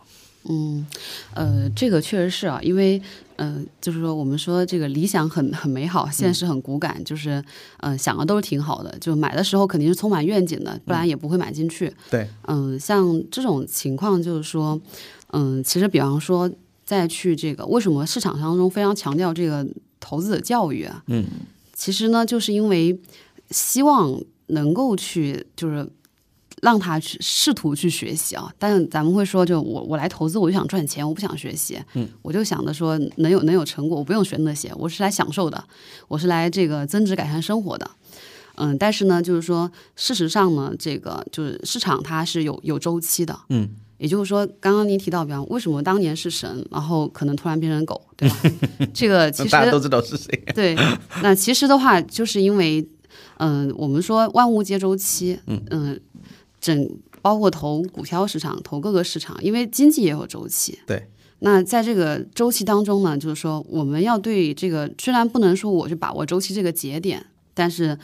[0.50, 0.88] 嗯，
[1.34, 3.02] 呃，这个确实是啊，因为
[3.42, 7.42] 嗯、就是说我们说这个理想很很美好，现实很骨感，就是
[7.78, 11.94] 嗯、呃想的都是挺好的，就买的时候肯定是充满愿景的，不然也不会买进去。
[12.12, 14.80] 对，嗯，像这种情况就是说，
[15.32, 16.52] 嗯，其实比方说
[16.86, 19.66] 再去这个，为什么市场当中非常强调这个
[20.00, 21.04] 投资者教育啊？
[21.08, 21.26] 嗯，
[21.74, 23.00] 其实呢，就是因为
[23.52, 25.90] 希望能够去就是。
[26.62, 35.64] 让他去试图去学习啊，但是咱们会说，就我我来投资，我就想赚钱，我不想学习，嗯，我就想着说能有能有成果，我不用学那些，我是来享受的，
[36.08, 37.90] 我是来这个增值改善生活的，
[38.56, 48.36] 嗯，但是呢，就是说事实上呢，这个就是市场它是有有周期的，嗯，也就是说，刚刚您提到，比方为什么当年是神，然后可能突然变成狗，对吧？
[48.94, 50.32] 这个其实大家都知道是谁。
[50.54, 50.76] 对，
[51.22, 52.86] 那其实的话，就是因为，
[53.38, 56.00] 嗯、我们说万物皆周期，嗯、
[56.60, 56.90] 整
[57.22, 60.80] 包括投股票市场、投各个市场，因为经济也有周期。
[60.86, 61.08] 对。
[61.42, 67.98] 那在这个周期当中呢，就是说我们要对这个，虽然不能说我去把握周期这个节点，但是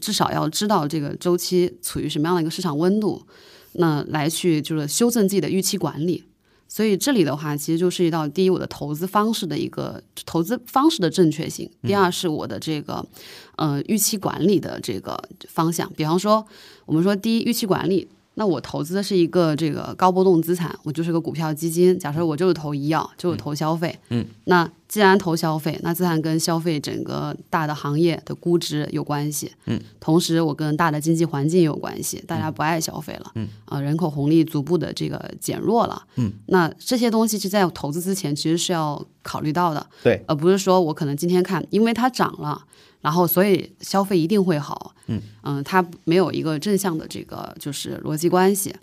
[0.00, 3.26] 至少要知道这个周期处于什么样的一个市场温度，
[3.72, 6.24] 那来去就是修正自己的预期管理。
[6.66, 13.04] 所以这里的话，其实就涉及到第一，我的投资方式的一个投资方式的正确性；第二是我的这个
[13.56, 15.90] 呃预期管理的这个方向。
[15.94, 16.46] 比方说，
[16.88, 21.98] 我们说第一预期管理，那我投资的是一个这个高波动资产，我就是个股票基金。
[21.98, 42.64] 假设我就是投医药，就是投消费，嗯，那既然投消费，那自然跟消费整个大的行业的估值有关系，嗯，同时我跟大的经济环境有关系，大家不爱消费了，嗯，啊、人口红利逐步的这个减弱了，嗯，那这些东西是在投资之前其实是要考虑到的，对，而不是说我可能今天看，因为它涨了，
[43.02, 44.94] 然后所以消费一定会好，
[45.42, 48.74] 嗯它没有一个正向的这个就是逻辑关系。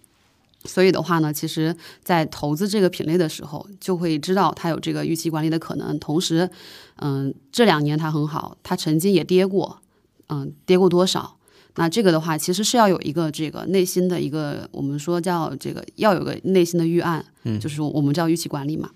[0.66, 5.98] 所以的话呢，其实，在投资这个品类的时候，就会知道它有这个预期管理的可能。
[6.00, 6.50] 同时，
[6.98, 9.80] 嗯，这两年它很好，它曾经也跌过，
[10.30, 11.38] 嗯，跌过多少？
[11.78, 18.90] 那这个的话，其实是要有一个这个内心的一个，我们说叫这个要有个内心的预案，嗯，就是我们叫预期管理嘛。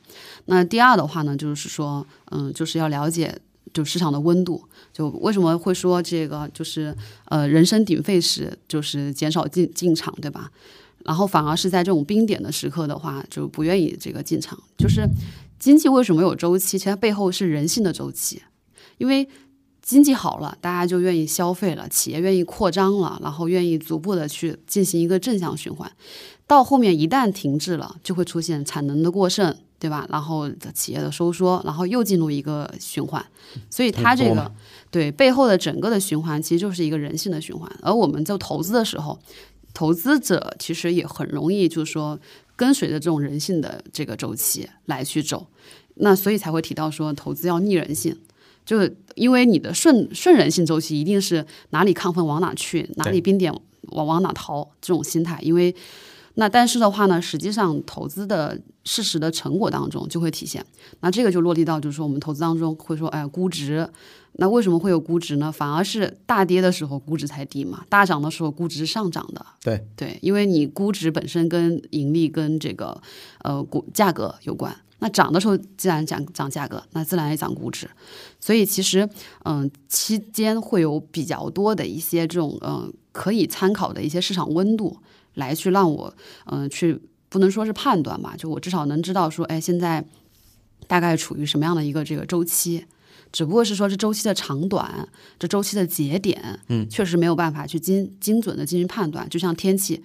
[0.45, 3.37] 那第二的话呢，就是说，嗯，就是要了解
[3.73, 4.63] 就市场的温度。
[4.93, 6.95] 就为什么会说这个就是
[7.25, 10.49] 呃人声鼎沸时，就是减少进进场，对吧？
[11.05, 14.57] 然后反而是在这种冰点的时刻的话，就不愿意这个进场。
[14.77, 15.07] 就是
[15.57, 16.77] 经济为什么有周期？
[16.77, 18.41] 其实它背后是人性的周期，
[18.97, 19.27] 因为
[19.81, 25.91] 经济好了，大家就愿意消费了，企业愿意扩张了，然后愿意逐步的去进行一个正向循环。
[26.45, 30.07] 到后面一旦停滞了，就会出现产能的过剩，对吧？
[30.09, 33.23] 然后企业的收缩，然后又进入一个循环。
[33.69, 34.51] 所以它这个
[34.89, 37.71] 对背后的整个的循环，其实就是一个人性的循环。
[37.81, 39.19] 而我们在投资的时候，
[39.73, 42.19] 投资者其实也很容易，就是说
[42.55, 45.47] 跟随着这种人性的这个周期来去走。
[45.95, 48.17] 那所以才会提到说，投资要逆人性。
[48.65, 53.51] 就是因为你的顺顺人性周期一定是哪里亢奋往哪去，哪里冰点
[53.83, 55.39] 往往哪逃这种心态。
[55.41, 55.75] 因为
[56.35, 60.63] 那但是的话呢，实际上投资的事实的成果当中就会体现。
[60.99, 63.89] 那这个就落地到就是说我们投资当中会说，哎，估值。
[64.33, 65.51] 那为什么会有估值呢？
[65.51, 69.45] 反而是大跌的时候估值才低嘛，大涨的时候估值是上涨的。
[69.61, 73.01] 对对，因为你估值本身跟盈利跟这个
[73.43, 74.75] 呃股价格有关。
[75.01, 77.89] 那涨的时候自然涨涨价格，那自然也涨估值。
[78.39, 79.09] 所以其实
[79.45, 84.97] 嗯、期间会有比较多的一些这种嗯、可以参考的一些市场温度，
[85.35, 86.13] 来去让我
[86.47, 86.99] 嗯、去
[87.29, 90.03] 不能说是判断吧，就我至少能知道说，哎，现在
[90.87, 92.85] 大概处于什么样的一个这个周期。
[93.31, 95.07] 只不过是说这周期的长短，
[95.37, 99.27] 这周期的节点，嗯，确实没有办法去精精准的进行判断。
[99.29, 100.03] 就像天气，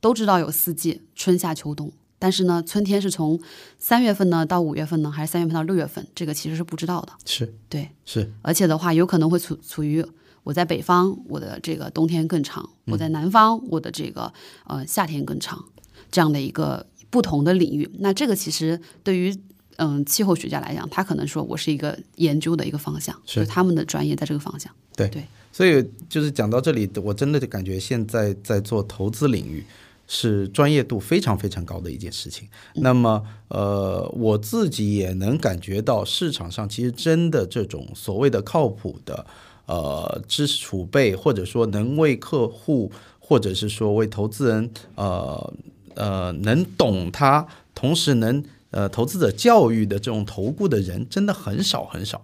[0.00, 3.38] 都知道有四季，春夏秋冬，但是呢，春天是从
[3.78, 7.12] 三月份呢到五月份呢，还是三月份到六月份，这个其实是不知道的。
[7.26, 10.04] 是对，是，而且的话，有可能会处处于
[10.42, 14.32] 我在北方，我的这个冬天更长；我在南方，我的这个
[14.66, 15.64] 呃夏天更长，
[16.10, 17.90] 这样的一个不同的领域。
[17.98, 19.34] 那这个其实对于
[19.76, 24.72] 嗯气候学家来讲，他可能说我是一个研究的一个方向，是他们的专业在这个方向。
[24.96, 29.64] 对对所以就是讲到这里，我真的就感觉现在在做投资领域
[30.06, 32.48] 是专业度非常非常高的一件事情。
[32.74, 39.24] 那么，呃，我自己也能感觉到市场上其实真的这种所谓的靠谱的
[39.66, 45.54] 呃知识储备，或者说能为客户或者是说为投资人呃
[45.94, 48.44] 呃能懂他，同时能
[48.74, 52.20] 呃投资者教育的这种投顾的人，真的很少很少。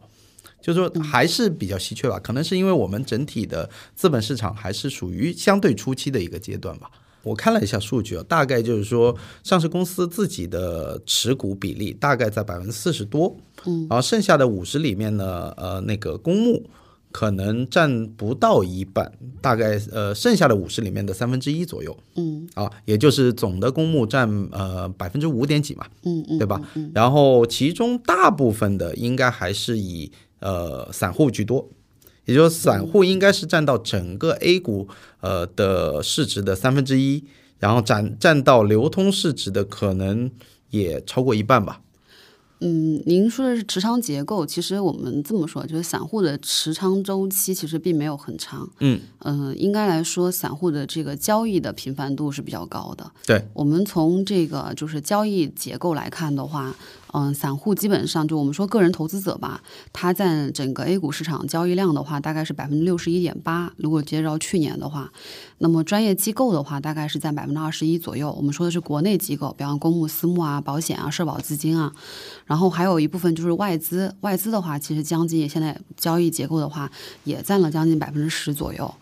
[0.61, 6.91] 就是说还是比较稀缺吧，可能是因为我们整体的资本市场还是属于相对初期的一个阶段吧。
[7.23, 13.35] 我看了一下数据啊，大概就是说上市公司自己的持股比例大概在百分之四十多，
[13.65, 16.69] 嗯，然后剩下的五十里面呢，呃，那个公募
[17.13, 26.61] 可能占不到一半，大概呃剩下的五十里面的三分之一左右，嗯，啊，也就是总的公募占呃百分之五点几嘛，嗯嗯，对吧？
[26.95, 31.69] 然后其中大部分的应该还是以呃散户居多，
[32.27, 34.89] 也就是说散户应该是占到整个 A 股
[35.21, 37.25] 呃的市值的三分之一，
[37.59, 40.31] 然后占占到流通市值的可能
[40.71, 41.81] 也超过一半吧。
[42.61, 48.69] 嗯，您说的是持仓结构，其实我们这么说，就是散户的持仓周期其实并没有很长。
[48.81, 53.11] 嗯嗯、应该来说，散户的这个交易的频繁度是比较高的。
[53.27, 56.75] 对，我们从这个就是交易结构来看的话，
[57.13, 63.73] 嗯、散户基本上就我们说个人投资者吧，他占整个 A 股市场交易量的话，大概是百分之六十一点八。
[63.77, 65.13] 如果接着去年的话，
[65.59, 68.33] 那么专业机构的话，大概是占百分之二十一左右。
[68.33, 71.93] 我们说的是国内机构，比方公募、私募啊、保险啊、社保资金啊，
[72.47, 76.91] 然后还有一部分就是外资，外资的话，其实将近现在交易结构的话，
[77.25, 78.95] 也占了将近百分之十左右。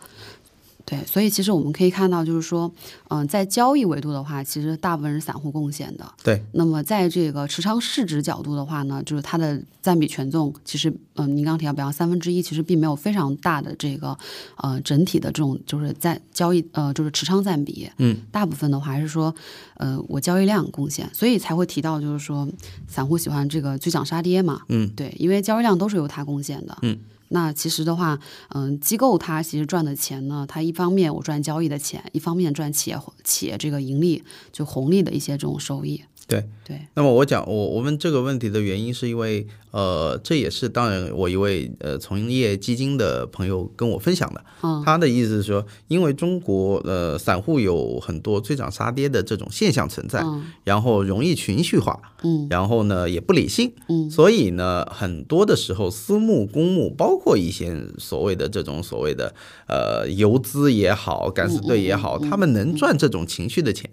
[0.89, 2.73] 对，所以其实我们可以看到，就是说，
[3.09, 6.15] 嗯、在交易维度的话，其实大部分是散户贡献的。
[6.25, 14.17] 对，那么在这个持仓市值角度的话呢，就是它的占比权重，其实，嗯、您刚刚提到，比方三分之一，其实并没有非常大的这个，
[14.57, 17.91] 呃，整体的这种就是在交易，呃，就是持仓占比。
[17.99, 19.35] 嗯，大部分的话还是说，
[19.75, 22.49] 呃，我交易量贡献，所以才会提到，就是说，
[22.87, 24.63] 散户喜欢这个追涨杀跌嘛。
[24.69, 26.79] 嗯，对，因为交易量都是由它贡献的。
[26.81, 26.99] 嗯。
[27.29, 28.19] 那其实的话，
[28.51, 34.23] 嗯，机构它其实赚的钱呢，它一方面我赚交易的钱，一方面赚企业企业这个盈利
[34.53, 36.03] 就红利的一些这种收益。
[36.29, 36.45] 对。
[36.69, 44.83] 对，那么我讲我我问这个问题的原因，是因为呃，这也是当然我一位呃从业基金的朋友跟我分享的，嗯。
[44.85, 50.45] 他的意思是说，因为中国呃散户有很多追涨杀跌的这种现象存在，嗯。
[50.63, 52.47] 然后容易情绪化，嗯。
[52.51, 54.11] 然后呢也不理性，嗯。
[54.11, 59.35] 所以呢很多的时候私募、公募，包括一些所谓的这种所谓的
[59.67, 63.91] 呃游资也好、敢死队也好，他们能赚这种情绪的钱，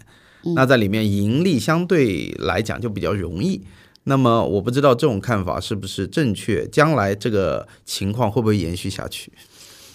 [0.54, 3.62] 那在里面盈利相对来讲就比较容易。
[4.04, 9.32] 那么我不知道这种看法是不是正确，将来这个情况会不会延续下去？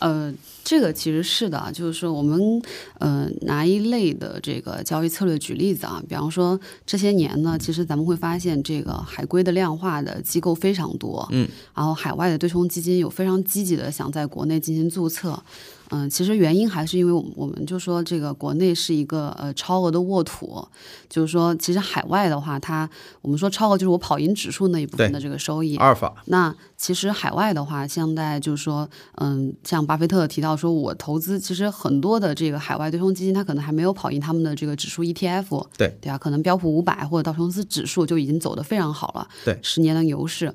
[0.01, 0.35] 呃，
[0.65, 2.41] 这个其实是的啊，就是说我们
[2.99, 15.41] 呃拿一类的这个交易策略举例子啊，比方说这些年呢，其实咱们会发现这个海归的量化的机构非常多，嗯，然后海外的对冲基金有非常积极的想在国内进行注册。
[15.91, 20.67] 嗯，其实原因还是因为我们我们就说这个国内是一个呃超额的沃土，
[21.09, 22.89] 就是说其实海外的话，它
[23.23, 40.55] 我们说超额就是我跑赢指数那一部分的这个收益，阿尔法，那其实海外的话，现在就是说，嗯，像巴菲特提到说，我投资其实很多的这个海外对冲基金，它可能还没有跑赢他们的这个指数 ETF，对对啊，可能标普五百或者道琼斯指数就已经走得非常好了，对十年的牛市。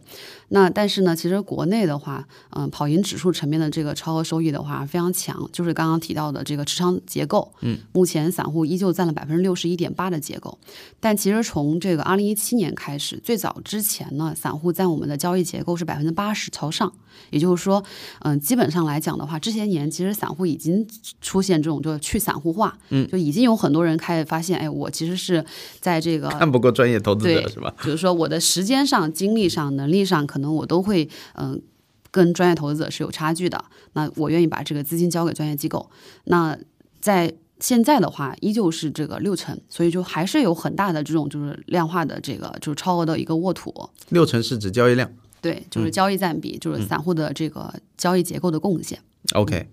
[0.49, 10.57] 那但是呢，其实国内的话，嗯，跑赢指数层面的这个超额收益的话非常强，就是刚刚提到的这个持仓结构，嗯，目前散户依旧占了百分之六十一点八的结构，
[10.99, 16.91] 但其实从这个二零一七年开始，最早之前呢，散户在我们的交易结构是百分之八十朝上，
[17.29, 17.83] 也就是说，
[18.21, 20.87] 嗯、基本上来讲的话，这些年其实散户已经
[21.21, 25.45] 出现这种就是去散户化，嗯，就已经有很多人开始发现，哎，我其实是
[25.81, 27.71] 在这个看不过专业投资者是吧？
[27.83, 31.61] 就是说我的时间上、精力上、能力上，可能我都会嗯、
[32.09, 33.63] 跟专业投资者是有差距的。
[33.93, 35.89] 那我愿意把这个资金交给专业机构。
[36.25, 36.57] 那
[36.99, 43.73] 在现在的话，依旧是这个六成，所以就还是有很大的这种就是量化的这个就是超额的一个沃土。
[44.09, 45.09] 六成是指交易量
[45.45, 48.97] 对，就是交易占比，就是散户的这个交易结构的贡献。
[49.33, 49.67] ，OK，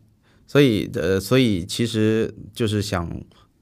[0.47, 3.11] 所以呃，所以其实就是想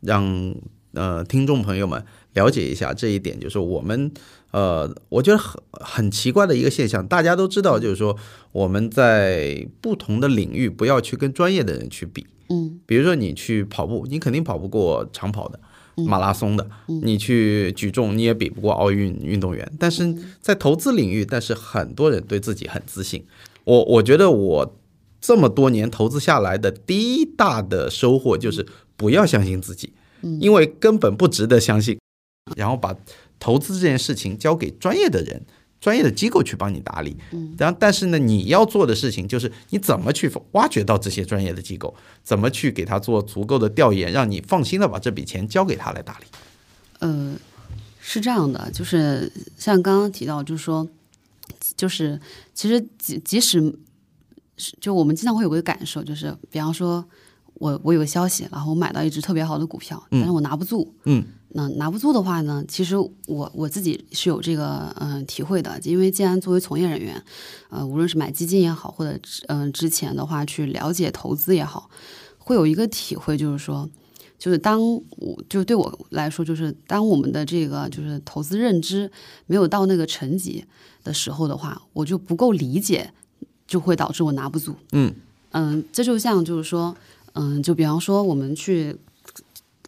[0.01, 0.53] 让
[0.93, 2.05] 呃听众朋友们
[2.35, 4.11] 了解一下这一点，就是我们
[4.51, 8.17] 呃，我觉得很很奇怪的一个现象，大家都知道，就是说
[8.51, 12.81] 我们在不同的领域不要去跟专业的人去比，嗯。
[12.87, 15.61] 比如说你去跑步，你肯定跑不过长跑的。
[16.07, 16.71] 马拉松的，
[17.03, 23.25] 你去举重你也比不过奥运运动员，但是在投资领域，但是很多人对自己很自信。
[23.65, 24.77] 我我觉得我
[25.21, 29.93] 这么多年投资下来的第一大的收获就是不要相信自己，
[30.41, 31.99] 因为根本不值得相信，
[32.57, 32.97] 然后把
[33.39, 35.45] 投资这件事情交给专业的人。
[35.81, 37.17] 专业的机构去帮你打理，
[37.59, 46.27] 然后但是呢，你要做的事情就是你怎么去挖掘到这些专业的机构，怎么去给他做足够的调研，让你放心的把这笔钱交给他来打理。
[46.99, 47.35] 呃，
[48.01, 50.87] 是这样的，就是像刚刚提到，就是说，
[51.77, 52.21] 就是
[52.53, 53.75] 其实即即使
[54.59, 57.05] 是就我们经常会有个感受，就是比方说。
[57.55, 60.95] 我我有个消息，然后我买到一只特别好的股票，但是我拿不住。
[61.05, 61.23] 嗯，
[61.53, 67.23] 那拿不住的话呢，其实我我自己是有这个嗯、呃体会的，因为既然作为从业人员，
[67.69, 71.91] 呃，无论是买基金也好，或者嗯、呃之前的话去了解投资也好，
[72.39, 73.89] 会有一个体会，就是说。
[74.39, 74.81] 就是当
[75.19, 79.13] 我就对我来说，就是当我们的这个就是投资认知
[79.45, 80.65] 没有到那个层级
[81.05, 83.13] 的时候的话，我就不够理解，
[83.67, 84.75] 就会导致我拿不住。
[84.93, 85.15] 嗯
[85.51, 86.97] 嗯，这就像就是说，
[87.35, 88.97] 嗯，就比方说我们去，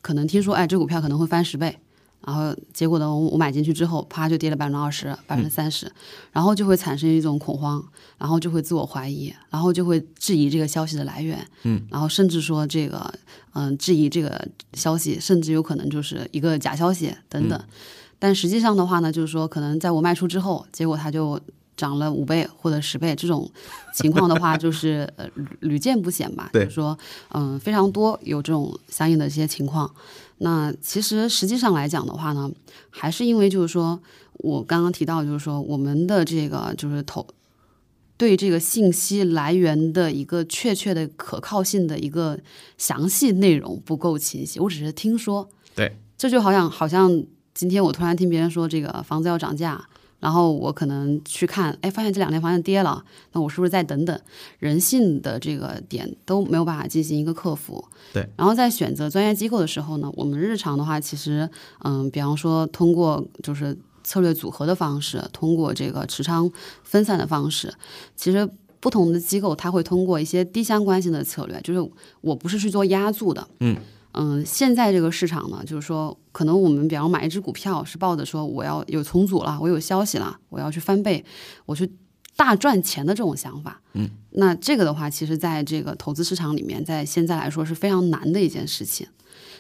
[0.02, 1.78] 可能听说，哎，这股票可能会翻十倍，
[2.26, 5.90] 然后结果呢，我我买进去之后，啪就跌了百分之二十、百分之三十，
[6.32, 7.82] 然后就会产生一种恐慌，
[8.18, 13.14] 然后就会自我怀疑，然后就会质疑这个消息的来源，嗯，然后甚至说这个，
[13.54, 17.58] 嗯，质疑这个消息，甚至有可能就是一个假消息等等。
[18.18, 21.40] 但实际上的话呢，就是说，可能在我卖出之后，结果它就
[21.76, 23.50] 涨了五倍或者十倍，这种
[23.94, 26.50] 情况的话， 就是呃屡屡见不鲜吧。
[26.52, 26.98] 对就是说，
[27.30, 29.92] 嗯、非常多有这种相应的一些情况。
[30.38, 32.50] 那其实实际上来讲的话呢，
[32.90, 34.00] 还是因为就是说
[34.34, 37.26] 我刚刚提到，就是说我们的这个就是投
[38.16, 42.38] 对这个信息来源的一个确切的可靠性的一个
[42.76, 45.48] 详细内容不够清晰，我只是听说。
[45.74, 49.82] 对，这就好像好像今天我突然听别人说这个房子要涨价，
[50.22, 54.18] 然后我可能去看，哎，发现这两天房价跌了，那我是不是再等等？
[54.60, 57.84] 人性的这个点都没有办法进行一个克服。
[58.12, 61.50] 对，然后在选择专业机构的时候呢，我们日常的话，其实
[61.82, 66.48] 嗯，比方说通过就是策略组合的方式，通过这个持仓
[66.84, 67.74] 分散的方式，
[68.14, 68.48] 其实。
[68.82, 73.76] 不同的机构，它会通过一些低相关性的策略，就是我不是去做押注的，嗯
[74.12, 81.24] 嗯，现在这个市场呢，就是说，可能我们比方买一只股票，是抱着说我要有重组了，我有消息了，我要去翻倍，
[81.66, 81.90] 我去
[82.36, 83.80] 大赚钱的这种想法。
[83.94, 89.06] 嗯，那这个的话，其实在这个投资市场里面，在现在来说是非常难的一件事情。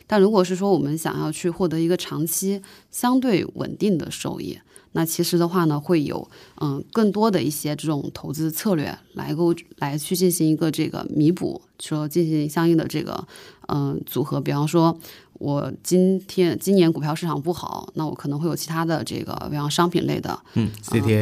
[0.06, 4.58] 但如果是说我们想要去获得一个长期相对稳定的收益，
[4.92, 6.28] 那其实的话呢，会有
[6.60, 13.26] 嗯更多的一些这种投资策略来够来去进行一个这个弥补，说进行相应的这个
[13.68, 14.40] 嗯组合。
[14.40, 14.96] 比方说，
[15.34, 20.70] 我今天今年股票市场不好，那我可能会有其他的这个，比方商品类的，嗯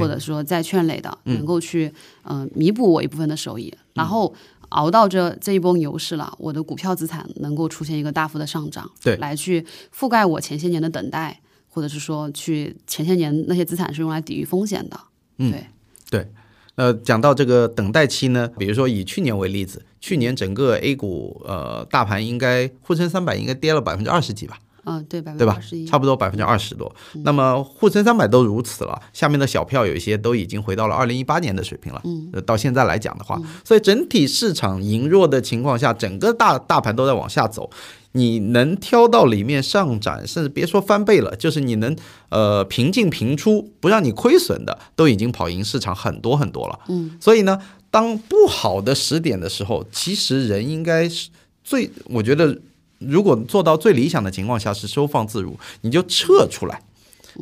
[0.00, 1.92] 或者说债券类的，能够去
[2.24, 4.34] 嗯、呃弥补我一部分的收益，然后。
[4.70, 11.40] 熬到这这一波牛市了，我的股票资产能够出现一个大幅的上涨，对来去覆盖我前些年的等待，
[11.72, 15.00] 或者是说去前些年那些资产是用来抵御风险的，
[15.38, 15.66] 嗯对，
[16.10, 16.28] 对，
[16.74, 25.86] 呃，讲到这个等待期呢，比如说以去年为例子，去年整个 A 股呃大盘应该沪深三百应该跌了百分之二十几吧，嗯，对，百分对吧之二十一，？
[25.86, 26.92] 差不多百分之二十多。
[27.22, 32.00] 那么沪深三百都如此了，下面的小票有一些都已经回到了二零一八年的水平了。
[32.04, 37.70] 嗯，到现在来讲的话，所以整体市场羸弱的情况下，整个大大盘都在往下走。
[38.12, 41.96] 你能挑到里面上涨，甚至别说翻倍了，就是你能
[42.28, 46.80] 呃平进平出，不让你亏损的，都已经跑赢市场很多很多了。
[46.88, 51.28] 嗯，所以呢，当不好的时点的时候，其实人应该是
[51.62, 52.58] 最，我觉得
[52.98, 56.82] 如果做到最理想的情况下是收放自如，你就撤出来，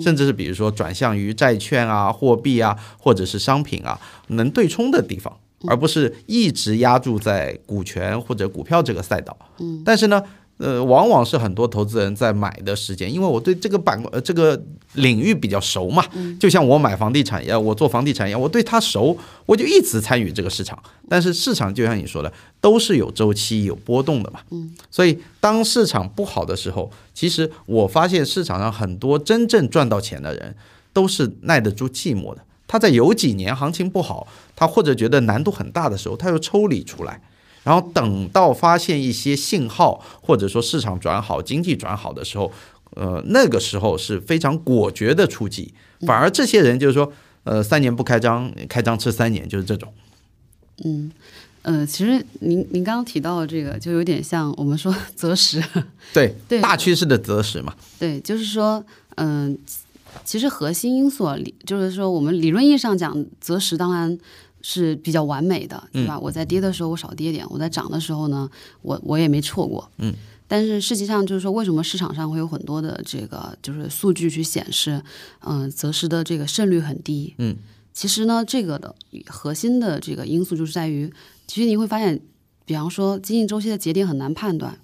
[0.03, 5.35] 甚至是比如说转向于债券啊、货币啊，或者是商品啊，能对冲的地方，
[5.67, 9.35] 而不是一直压注在股权或者股票这个赛道。
[9.61, 10.23] 嗯，但是呢。
[10.59, 14.61] 呃，往往是很多投资人在买的时间，因为我对这个板呃这个
[14.95, 16.05] 领域比较熟嘛，
[16.39, 20.77] 就像我买房地产一样，我做房地产一样，我对它熟，我就一直参与这个市场。
[21.09, 24.41] 但是市场就像你说的，都是有周期、有波动的嘛。
[24.51, 30.55] 嗯，所以当市场不好的时候，其实我发现市场上很多真正赚到钱的人，
[30.93, 32.43] 都是耐得住寂寞的。
[32.67, 37.23] 他在有几年行情不好，他或者觉得难度很大的时候，他又抽离出来。
[37.65, 42.51] 然后等到发现一些信号，或者说市场转好、经济转好的时候，
[42.95, 45.73] 呃，那个时候是非常果决的出击。
[46.07, 47.13] 反而这些人就是说，
[47.45, 49.93] 呃，三年不开张，开张吃三年，就是这种。
[50.85, 51.11] 嗯，
[51.63, 55.63] 呃，其实您您刚刚提到的这个，就有点像我们说择时，
[56.15, 57.75] 对， 对大趋势的择时嘛。
[57.99, 58.83] 对，就是说，
[59.17, 59.59] 嗯、
[60.25, 64.17] 其实核心因素理就是说，我们理论意义上讲，择时当然
[64.71, 66.19] 是比较完美的，对吧？
[66.19, 68.47] 我在跌的时候我少跌点，我在涨的时候呢，
[68.83, 70.13] 我我也没错过，嗯。
[70.47, 75.03] 但是实际上就是说，为什么市场上会有很多的这个就是数据去显示，
[75.41, 77.57] 嗯、择时的这个胜率很低，嗯。
[77.95, 78.95] 其实呢，这个的
[79.27, 81.11] 核心的这个因素就是在于，
[81.47, 82.21] 其实你会发现，
[82.67, 84.79] 比方说经济周期的节点很难判断，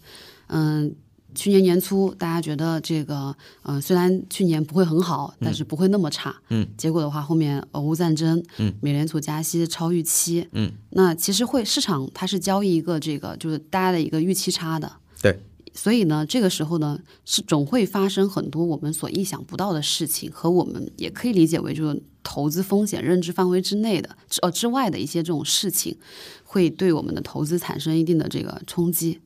[0.46, 0.94] 嗯，
[1.34, 6.34] 去年年初，大家觉得这个，嗯、虽然去年不会很好，但是不会那么差。
[6.50, 14.90] 嗯，结果的话，后面俄乌战争，嗯，美联储加息超预期，嗯，那其实会市场它是交易一个这个就是大家的一个预期差的。
[15.20, 15.38] 对，
[15.74, 25.96] 所以呢，这个时候呢，是总会发生很多我们所意想不到的事情，和我们也可以理解为就是投资风险认知范围之内的之呃之外的一些这种事情，
[26.44, 29.20] 会对我们的投资产生一定的这个冲击。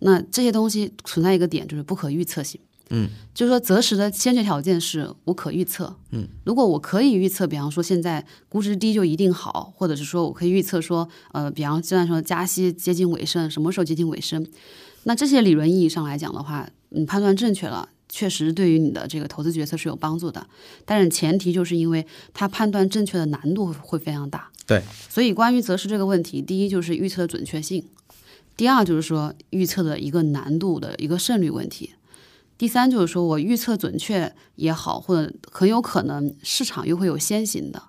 [0.00, 2.60] 那这些东西存在一个点，就是不可预测性。
[2.90, 5.96] 嗯，就是说择时的先决条件是我可预测。
[6.12, 14.46] 嗯，如果我可以预测，比方说现在估值低就一定好，或者是说我可以预测说，呃，比方现在说加息接近尾声，什么时候接近尾声，
[15.02, 20.46] 那这些理论意义上来讲的话，你判断正确了，确实对于你的这个投资决策是有帮助的。
[20.84, 24.48] 但是前提就是因为它判断正确的难度会非常大。
[24.64, 27.84] 对，所以关于择时这个问题，第一就是预测的准确性，
[28.56, 31.94] 第二就是说预测的一个难度的一个胜率问题。
[32.58, 37.82] 第三就是说我预测准确也好，或者很有可能市场又会有先行的。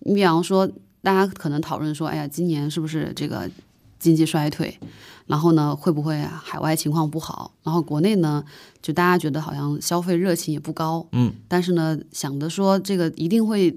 [0.00, 0.70] 你比方说，
[1.02, 3.50] 大家可能讨论说，哎呀，今年是不是这个
[3.98, 4.78] 经济衰退？
[5.26, 7.52] 然后呢，会不会海外情况不好？
[7.64, 8.44] 然后国内呢，
[8.80, 13.76] 就大家觉得好像消费热情也不高，嗯，但是呢，想着说这个一定会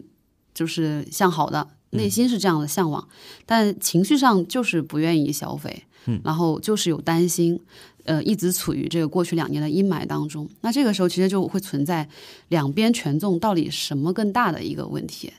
[0.53, 3.07] 就是向好的，内心是这样的向往，
[3.47, 7.59] 但情绪上就是不愿意消费，嗯，然后就是有担心，
[8.05, 10.49] 呃，一直处于这个过去两年的阴霾当中。
[10.61, 12.07] 那这个时候其实就会存在
[12.49, 15.31] 两边权重到底什么更大的一个问题，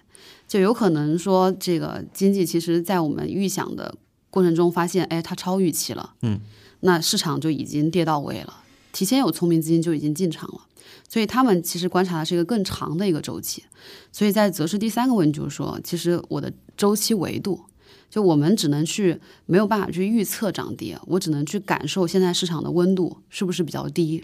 [0.46, 3.94] 就有可能说这个经济其实在我们预想的
[4.30, 6.40] 过程中发现，哎，它超预期了，嗯，
[6.80, 10.66] 那市场就已经跌到位了，提前有聪明资金就已经进场了。
[11.08, 13.64] 所以他们其实观察的是一个更长的一个周期，
[14.12, 17.60] 所以在则是第三个问题就是说，其实我的周期维度，
[18.10, 24.22] 就我们只能去没有办法去预测涨跌，我只能去感受现在市场的温度是不是比较低。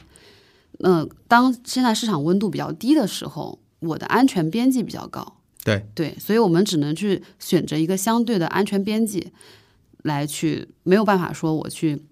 [0.81, 9.33] 呃，当现在市场温度比较低的时候，我的安全边际比较高，对对，所以我们只能去选择一个相对的安全边际
[10.03, 12.03] 来去，没有办法说我去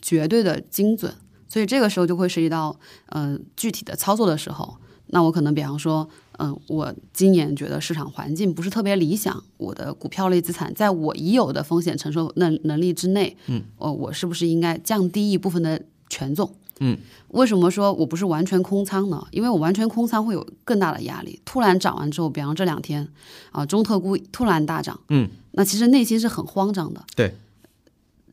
[0.00, 1.12] 绝对的精准。
[1.48, 6.08] 所以这个时候就会涉及到，呃，具体的操作的时候，那我可能比方说，
[6.38, 16.50] 嗯、我今年觉得市场环境不是特别理想，我的股票类资产在我已有的风险承受能能力之内，嗯，呃，我是不是应该降低一部分的权重？
[16.80, 19.26] 嗯，为什么说我不是完全空仓呢？
[19.30, 21.40] 因为我完全空仓会有更大的压力。
[21.44, 23.08] 突然涨完之后，比方这两天
[23.50, 27.02] 啊，中特估突然大涨，嗯，那其实内心是很慌张的。
[27.14, 27.34] 对，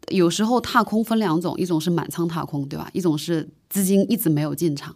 [0.09, 2.89] 有时候踏空分两种，一种是满仓踏空，对吧？
[2.91, 4.93] 一种是资金一直没有进场，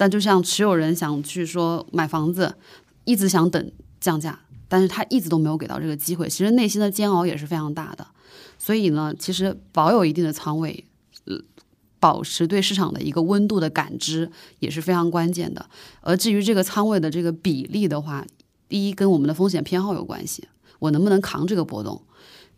[0.00, 2.54] 但就像持有人想去说买房子，
[3.04, 3.70] 一直想等
[4.00, 8.06] 降价，但是他一直都没有给到这个机会，其实内心的煎熬也是非常大的。
[8.56, 10.86] 所以呢，其实保有一定的仓位，
[11.26, 11.38] 呃，
[11.98, 14.30] 保持对市场的一个温度的感知
[14.60, 15.68] 也是非常关键的。
[16.00, 18.24] 而至于这个仓位的这个比例的话，
[18.70, 20.48] 第一跟我们的风险偏好有关系，
[20.78, 22.00] 我能不能扛这个波动；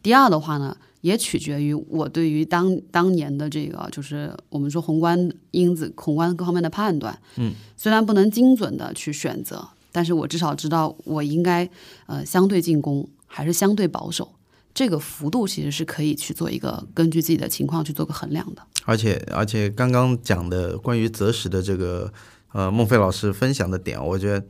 [0.01, 7.17] 第二的话呢，也取决于我对于当当年的这个就是我们说宏观因子、宏观各方面的判断。
[7.37, 11.69] 嗯，虽然不能精准的去选择，但是我至少知道我应该
[12.07, 14.33] 呃相对进攻还是相对保守。
[14.75, 18.63] 这个幅度其实是可以去做一个根据自己的情况去做个衡量的。
[18.87, 22.11] 而且而且刚刚讲的关于择时的这个
[22.53, 24.47] 呃孟非老师分享的点，我觉得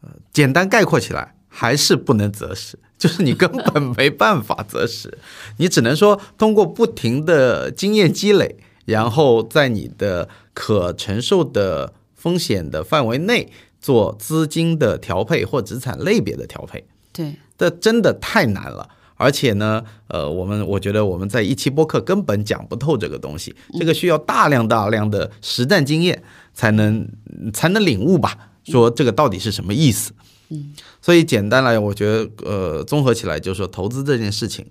[0.00, 5.16] 呃简单概括起来还是不能择时， 就是你根本没办法择时，
[5.58, 16.84] 你只能说通过不停的经验积累，然后在你的可承受的风险的范围内做资金的调配或资产类别的调配。
[17.12, 18.88] 对，这真的太难了。
[19.20, 26.22] 而且呢，呃，我们我觉得我们在一期播客根本讲不透这个东西，这个需要大量大量的实战经验
[26.54, 27.08] 才能
[27.52, 30.12] 才能领悟吧，说这个到底是什么意思。
[30.12, 30.16] 嗯，
[30.50, 34.66] 嗯所以简单来，我觉得呃，综合起来就是说，投资这件事情，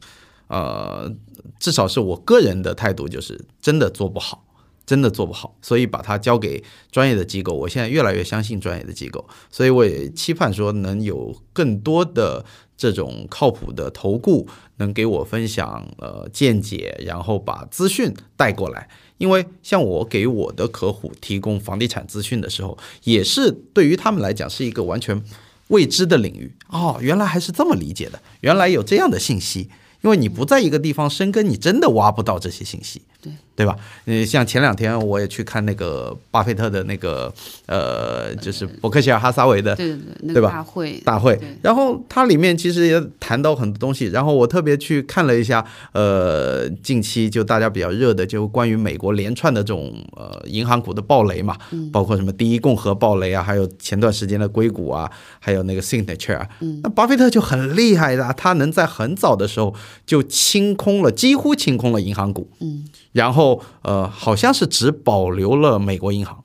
[0.48, 1.12] 呃，
[1.60, 4.44] 至少是我个人的态度，就是真的做不好。
[4.88, 7.54] 真的做不好，所以把它交给专业的机构。
[7.54, 12.46] 我现在越来越相信专业的机构，所以我也期盼说能有更多的
[12.78, 14.48] 这种靠谱的投顾
[14.78, 18.88] 能给我分享呃见解，然后把资讯带过来。
[19.18, 25.22] 因为像我给我的客户提供房地产资讯的时候，也是对于他们来讲是一个完全
[25.68, 29.70] 未知的领域哦，原来还是这么理解的，原来有这样的信息。
[30.02, 33.02] 因为你不在一个地方生根，你真的挖不到这些信息。
[33.28, 33.34] 对。
[33.58, 33.76] 对吧？
[34.06, 37.34] 呃，像前两天我也去看那个巴菲特的那个
[37.66, 51.58] 呃，就是伯克希尔哈撒韦的对对对，吧个大会大会，然后它里面其实也谈到很多东西，然后我特别去看了一下，呃，近期就大家比较热的，就关于美国连串的这种呃银行股的暴雷嘛，
[51.92, 55.10] 包括什么第一共和暴雷啊，还有前段时间的硅谷啊，
[55.40, 56.48] 还有那个 Signature 啊，
[56.84, 59.74] 那巴菲特就很厉害的啊，他能在很早的时候
[60.06, 62.86] 就清空了，几乎清空了银行股，嗯
[63.18, 66.44] 然后呃，好像是只保留了美国银行，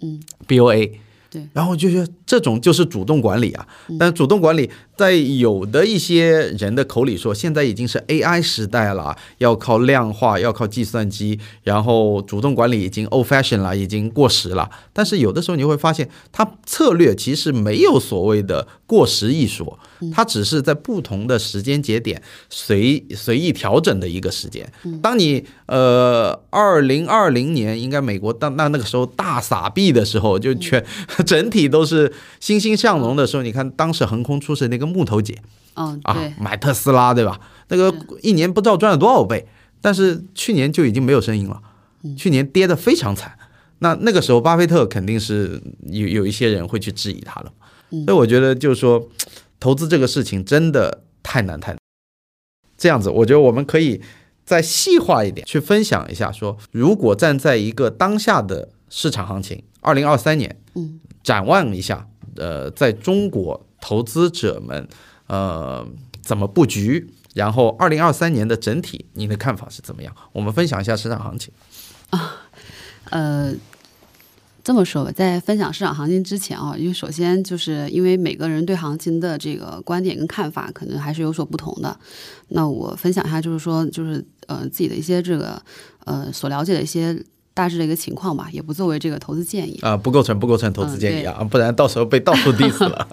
[0.00, 0.90] 嗯，BOA。
[1.34, 3.66] 对，然后就觉得这种就是主动管理啊，
[3.98, 14.70] 但主动管理在有的一些人的口里说，现在已经是 AI 时代了，要靠量化，要靠计算机，然后主动管理已经 old fashion 了，已经过时了。
[14.92, 19.76] 但是有的时候你会发现，它策略其实没有所谓的过时一说，
[20.12, 24.70] 它只是在不同的时间节点随随意调整的一个时间。
[25.02, 30.84] 当你呃二零二零年应该美国当那那个时候大撒币的时候，就全
[31.24, 35.38] 整体都是欣欣向荣的时候，你看当时横空出世那个木头姐
[35.74, 37.40] 嗯啊，买特斯拉对吧？
[37.68, 39.46] 那个一年不知道赚了多少倍，
[39.80, 41.60] 但是去年就已经没有声音了，
[42.16, 43.32] 去年跌得非常惨。
[43.80, 47.52] 那那个时候，巴菲特肯定是有有一些人会去质疑他了，
[48.06, 49.04] 所以我觉得就是说，
[49.64, 51.78] 投资这个事情真的太难太难。
[52.76, 54.02] 这样子，我觉得我们可以
[54.44, 62.06] 再细化一点去分享一下说，如果站在一个当下的市场行情，二零二三年，嗯，展望一下，
[62.36, 64.86] 呃，在中国投资者们，
[65.28, 65.88] 呃，
[66.20, 67.08] 怎么布局？
[67.32, 70.14] 然后，二零二三年的整体，您的看法是怎么样？
[70.32, 71.50] 我们分享一下市场行情
[72.10, 72.44] 啊。
[73.08, 73.54] 呃，
[74.64, 81.94] 这么说吧，在分享市场行情之前啊，因为首先就是因为每个人对行情的这个观点跟看法可能还是有所不同的。
[82.48, 85.62] 那我分享一下，就是说，就是呃自己的一些这个
[86.06, 87.22] 呃所了解的一些
[87.54, 89.78] 大致的一个情况吧，也不作为这个投资建议。
[89.80, 93.08] 啊、不构成不构成投资建议啊，不然到时候被到处 diss 了。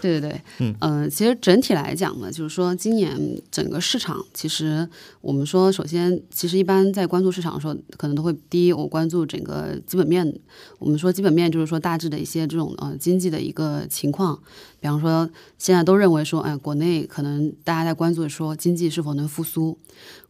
[0.00, 3.18] 对对对，嗯呃，其实整体来讲呢，就是说今年
[3.50, 4.88] 整个市场，其实
[5.20, 10.32] 我们说，首先，其实一般在关注市场的时候，可能都会第一，我关注整个基本面。
[10.78, 14.38] 我们说基本面就是说大致的一些这种呃经济的一个情况，
[14.78, 15.28] 比方说
[15.58, 19.76] 现在都认为说，哎、国内可能大家在关注说经济是否能复苏，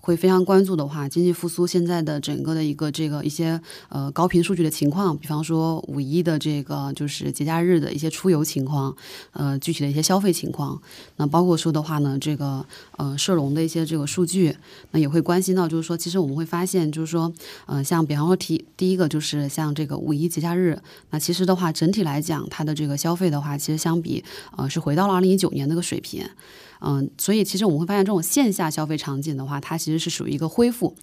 [0.08, 8.96] 会非常关注的话，经济复苏现在的整个的一个这个一些呃高频数据的情况，比方说五一的这个就是节假日的一些出游情况，
[9.32, 10.80] 呃具体的一些消费情况，
[11.16, 12.64] 那包括说的话呢，这个
[12.96, 14.56] 呃社融的一些这个数据，
[14.92, 17.30] 那也会关心到，就是说其实我们会发现，就是说
[17.66, 20.80] 呃像比方说提第一个就是像这个五一节假日，
[21.10, 24.24] 那其实的话整体来讲，它的这个消费的话，其实相比
[24.56, 26.26] 呃是回到了二零一九年那个水平。
[26.80, 30.94] 嗯，所以其实我们会发现，这种线下消费场景的话，它其实是属于一个恢复。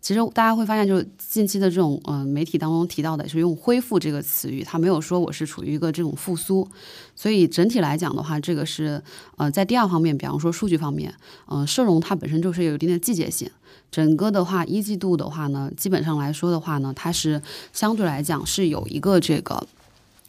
[0.00, 6.68] 其实大家会发现，就是近期的这种呃媒体当中提到的是用“恢复”这个词语，它没有说我是处于一个这种复苏。
[7.16, 9.02] 所以整体来讲的话，这个是
[9.36, 11.12] 呃在第二方面，比方说数据方面，
[11.46, 13.50] 呃社融它本身就是有一定的季节性。
[13.90, 17.40] 整个的话，一季度的话呢，基本上来说的话呢，它是
[17.72, 19.66] 相对来讲是有一个这个。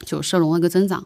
[0.05, 1.05] 就社融的一个增长，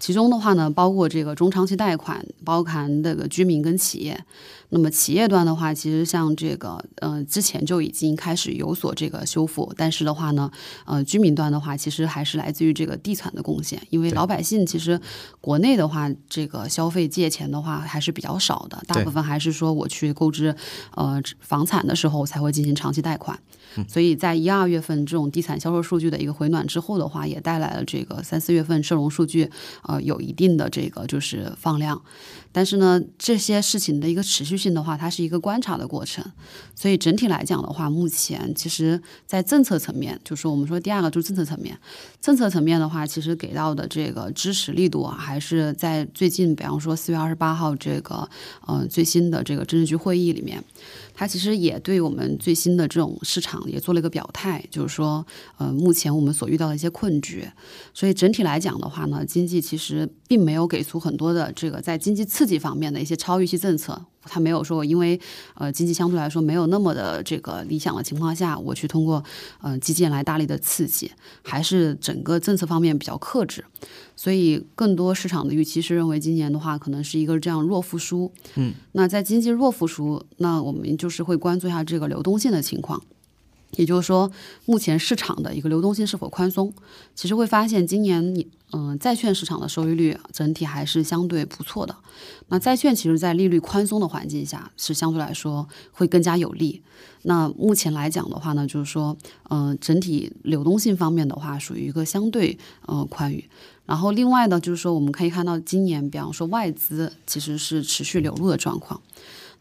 [0.00, 4.24] 其中的话呢，包括这个中长期贷款，包含这个居民跟企业。
[4.72, 10.48] 那么企业端的话，其实像这个呃之前就已经开始有所这个修复，但是的话呢，
[10.86, 15.00] 呃居民端的话，其实还是来自于这个地产的贡献，因为老百姓其实
[15.40, 20.54] 国内的话，这个消费借钱的话还是比较少的，大部分还是说我去购置
[20.94, 23.36] 呃房产的时候才会进行长期贷款。
[23.88, 29.50] 所以在一二月份这种地产销售数据的一个回暖之后的话，也带来了这个三四月份社融数据，
[29.82, 32.02] 呃，有一定的这个就是放量。
[32.52, 36.24] 但是呢，这些事情的一个持续性的话，它是一个观察的过程。
[36.74, 41.78] 所以整体来讲的话，目前其实在政策层面，就是我们说第二个就是政策层面，
[42.20, 48.28] 政策层面的话，其实给到的这个支持力度啊，还是在最近，比方说四月二十八号这个
[48.66, 50.62] 呃最新的这个政治局会议里面。
[51.12, 55.26] 它其实也对我们最新的这种市场也做了一个表态，就是说，
[55.58, 57.46] 呃，目前我们所遇到的一些困局，
[57.92, 64.00] 所以整体来讲的话呢，经济其实并没有给出很多的这个在经济刺激方面的一些超预期政策。
[64.22, 65.18] 它没有说，因为
[65.54, 69.22] 呃经济相对来说没有那么的这个理想的情况下，我去通过
[69.60, 71.10] 呃基建来大力的刺激，
[71.42, 73.62] 还是整个政策方面比较克制。
[74.16, 78.32] 所以更多市场的预期是认为今年的话可能是一个这样弱复苏。
[78.54, 83.02] 嗯，那在经济弱复苏，那我们就是会关注一下这个流动性的情况。
[83.76, 84.30] 也就是说，
[84.66, 86.72] 目前市场的一个流动性是否宽松？
[87.14, 91.94] 其实会发现，今年你嗯，债券市场的收益率整体还是相对不错的。
[92.48, 96.82] 那债券其实，在利率宽松的环境下，是相对来说会更加有利。
[97.22, 99.16] 那目前来讲的话呢，就是说，
[99.48, 102.56] 嗯，整体流动性方面的话，属于一个相对
[102.86, 103.48] 呃宽裕。
[103.86, 109.00] 然后另外呢，就是说，我们可以看到今年，比方说外资其实是持续流入的状况。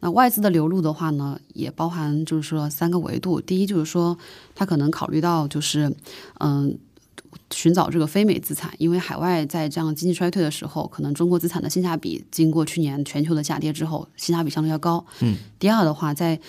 [0.01, 3.41] 那外资的流入的话呢，也包含就是说三个维度。
[3.41, 4.17] 第一就是说，
[4.55, 5.93] 它可能考虑到就是
[6.39, 6.77] 嗯，
[7.51, 15.05] 寻找这个非美资产，因为海外在这样经济衰退的时候，可能中国资产的性价比经过去年全球的下跌之后，性价比相对要高。
[15.19, 15.35] 嗯。
[15.59, 16.39] 第二的话，在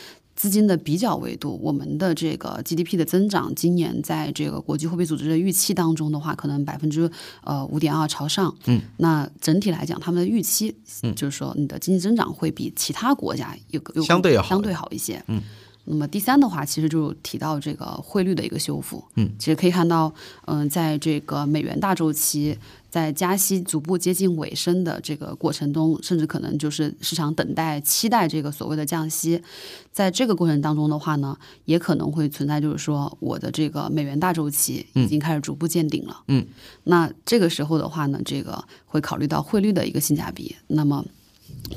[0.40, 7.10] 资金的比较维度，我们的这个 GDP 的增长，今年在这个国际货币组织的预期当中的话，可能百分之
[7.44, 8.56] 呃五点二朝上。
[8.64, 15.22] 嗯，那整体来讲，他们的预期，嗯，就是说你的经济增长会比其他国家有有相对好，相对好一些。
[15.26, 15.42] 嗯。
[15.84, 19.02] 那么第三的话，其实就提到这个汇率的一个修复。
[19.16, 20.12] 嗯，其实可以看到，
[20.46, 22.56] 嗯，在这个美元大周期
[22.88, 29.42] 在加息逐步接近尾声的这个过程中，甚至可能就是市场等待、期待这个所谓的降息，
[29.90, 36.22] 在这个过程当中的话呢，也可能会存在，就是说我的这个美元大周期已经开始逐步见顶了。
[36.28, 36.46] 嗯，
[36.84, 40.54] 那这个时候的话呢，这个会考虑到汇率的一个性价比。
[40.68, 41.04] 那么。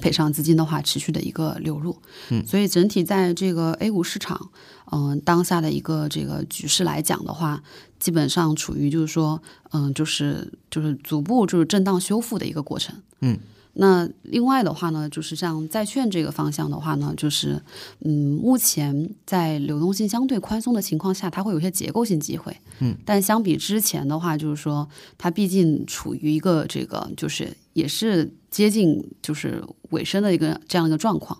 [0.02, 1.96] 配上资金的话，持续的一个流入，
[2.30, 4.50] 嗯，所以整体在这个 A 股市场，
[4.92, 7.64] 嗯，当下的一个这个局势来讲的话，
[8.00, 13.40] 基本上处于就是说，嗯，就是就是逐步就是震荡修复的一个过程，嗯。
[13.76, 17.60] 那另外的话呢，就是像债券这个方向的话呢，就是
[18.02, 31.36] 嗯，目前在流动性相对宽松的情况下，它会有些结构性机会，嗯，但相比之前的话，就是说它毕竟处于一个这个就是也是接近就是尾声的一个这样一个状况。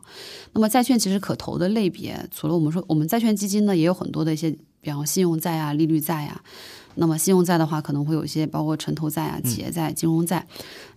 [0.54, 4.50] 那么债券其实可投的类别，除了我们说我们债券基金呢，也有很多的一些，
[4.82, 6.42] 比方信用债啊、利率债啊。
[6.96, 10.46] 那么信用债的话，可能会有一些包括城投债啊、企业债、金融债。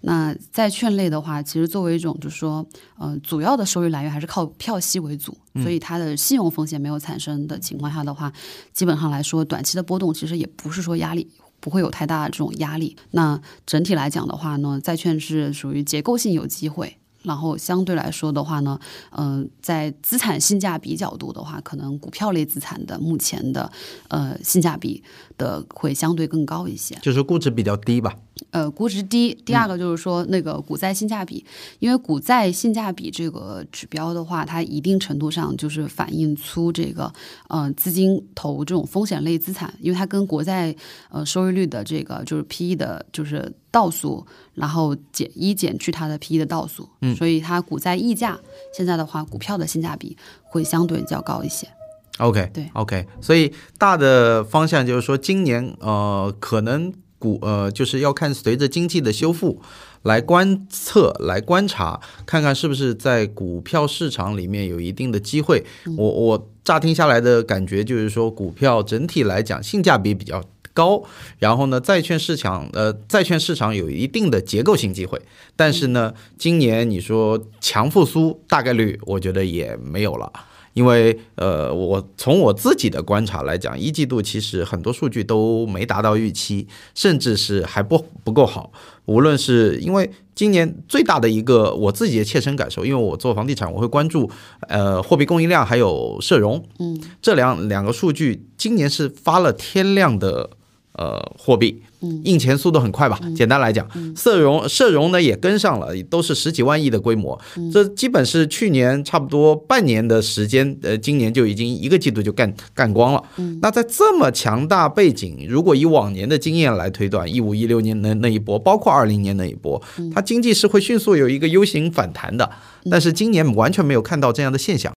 [0.02, 2.66] 那债券类的话，其实作为一种就是说，
[2.98, 8.32] 呃，主要的收益来源还是靠票息为主，所以它的信用风险没有产生的情况下的话，
[8.72, 11.30] 基本上来说，短期的波动其实也不是说压力
[11.60, 12.96] 不会有太大的这种压力。
[13.12, 16.96] 那整体来讲的话呢，债券是属于结构性有机会。
[17.22, 18.78] 然后相对来说的话呢，
[19.10, 23.68] 嗯，在资产性价比角度的话，可能股票类资产的目前的
[24.06, 25.02] 呃性价比
[25.36, 28.14] 的会相对更高一些，就是估值比较低吧。
[28.56, 29.34] 呃，估值低。
[29.44, 31.44] 第二个就是说那个股债性价比，
[31.78, 37.12] 因为股债性价比这个指标的话，它一定程度上就是反映出这个
[37.48, 40.74] 呃资金投这种风险类资产，因为它跟国债
[41.10, 48.40] 呃收益率的这个就是 P E 的，就是倒数，然后减一减去它的 P E 的倒数，嗯，所以它股债溢价
[48.72, 51.68] 现在的话，股票的性价比会相对较高一些。
[52.16, 56.90] OK，对，OK，所以大的方向就是说，今年呃可能。
[57.18, 59.60] 股呃，就是要看随着经济的修复
[60.02, 65.64] 来观测、来观察，看看是不是在股票市场里面有一定的机会。
[65.96, 70.42] 我我乍听下来的感觉就是说，股票整体来讲性价比比较
[70.74, 71.02] 高，
[71.38, 75.20] 然后呢，债券市场呃，债券市场有一定的结构性机会。
[75.56, 80.30] 但是呢，今年你说强复苏大概率，我觉得也没有了。
[80.76, 88.70] 因为呃，我从我自己的观察来讲，一季度其实很多数据都没达到预期，甚至是还不不够好。
[89.06, 94.30] 无论是因为今年最大的一个我自己的切身感受，因为我做房地产，我会关注
[94.68, 100.50] 呃货币供应量还有社融，嗯，这两两个数据今年是发了天量的
[100.96, 101.82] 呃货币。
[102.22, 103.18] 印钱速度很快吧？
[103.34, 107.36] 简单来讲，社融社融呢也跟上了，都是十几万亿的规模。
[107.72, 113.24] 这基本是去年差不多半年的时间，呃，今年就已经一个季度就干干光了。
[113.60, 119.82] 那在这么强大背景，如果以往年的经验来推断，一五一六年那那一波，包括二零年那一波，
[120.14, 122.48] 它经济是会迅速有一个 U 型反弹的。
[122.88, 124.92] 但是今年完全没有看到这样的现象。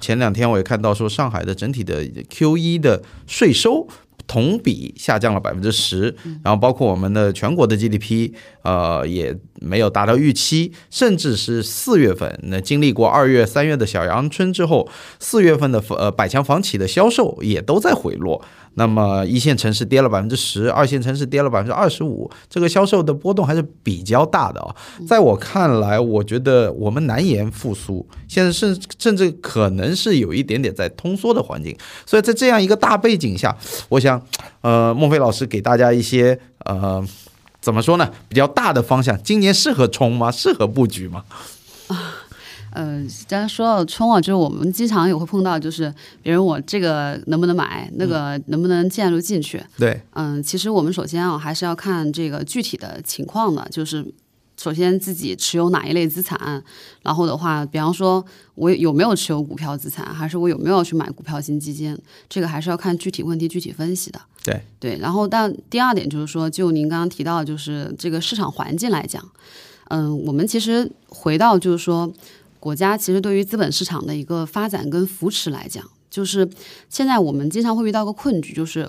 [0.00, 3.88] 前两天我也看到说，上海的整体的 Q 一的税收。
[4.26, 9.36] 同比下降了百分之十，然后包括我们的全国的 GDP，呃，也
[9.66, 14.88] 没有达到预期，甚至是四月份，那经历过二月、三月的小阳春之后，
[15.18, 18.42] 四月份的呃百强房企的销售也都在回落。
[18.78, 24.76] 那么一线城市跌了百分之十，二线城市跌了百分之二十五，这个销售的波动还是比较大的啊。
[25.08, 31.74] 在我看来，我觉得我们难言复苏，现在甚甚至可能是有一点点在通缩的环境。
[32.04, 33.56] 所以在这样一个大背景下，
[33.88, 34.22] 我想，
[34.60, 37.02] 呃，孟非老师给大家一些呃，
[37.66, 38.08] 怎么说呢？
[38.28, 40.30] 比较大的方向，今年适合冲吗？
[40.30, 41.24] 适合布局吗？
[41.88, 42.14] 啊。
[42.70, 45.92] 呃，刚刚说到冲啊，就是我们经常也会碰到，就是
[46.22, 49.60] 别人我这个能不能买，那个能不能介入进去？
[49.76, 54.06] 对，嗯，其实我们首先啊，还是要看这个具体的情况的，就是
[54.56, 56.62] 首先自己持有哪一类资产，
[57.02, 61.96] 然后的话，比方说我有没有持有股票资产，还是我有没有去买股票型基金，
[62.28, 64.20] 这个还是要看具体问题具体分析的。
[64.42, 69.22] 对对，然后但第二点就是说，就您刚刚提到，就是这个市场环境来讲，
[69.88, 72.10] 嗯，我们其实回到就是说，
[72.58, 76.48] 国家其实对于资本市场的一个发展跟扶持来讲，就是
[76.88, 78.88] 现在我们经常会遇到个困局，就是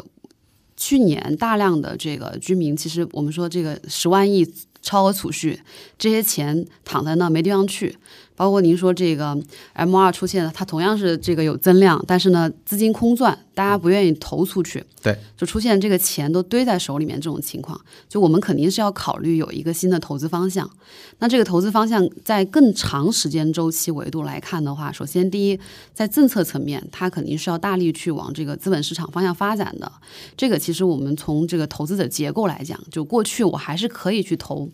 [0.76, 4.46] 去年大量的这个居民，其实我们说这个十万亿
[4.88, 5.62] 超额储蓄，
[5.98, 7.98] 这些钱躺在那没地方去。
[8.38, 9.36] 包括您说这个
[9.74, 17.82] M 二出现了，它同样是这个有增量，但是呢资金空转，大家不愿意投出去，对，就出现这个钱都堆在手里面这种情况。
[18.08, 20.70] 就我们肯定是要考虑有一个新的投资方向。
[21.18, 25.60] 那这个投资方向在更长时间周期维度来看的话，首先第一，
[25.92, 29.92] 在政策层面，它肯定是要大力去往这个资本市场方向发展的。
[30.36, 34.70] 这个其实我们从这个投资者结构来讲，就过去我还是可以去投。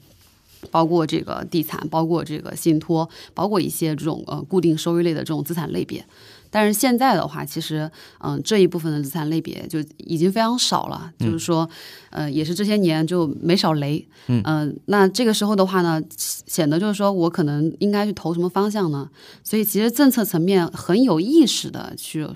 [0.71, 6.05] 包括这个地产，包括这个信托，包括一些这种呃固定收益类的这种资产类别。
[6.49, 7.89] 但是现在的话，其实
[8.19, 11.67] 嗯这一部分的资产类别就已经非常少了，就是说
[12.11, 14.07] 呃也是这些年就没少雷。
[14.27, 19.09] 嗯，那这个时候的话呢，显得就是说我可能应该去投什么方向呢？
[19.43, 22.27] 所以其实政策层面很有意识的去。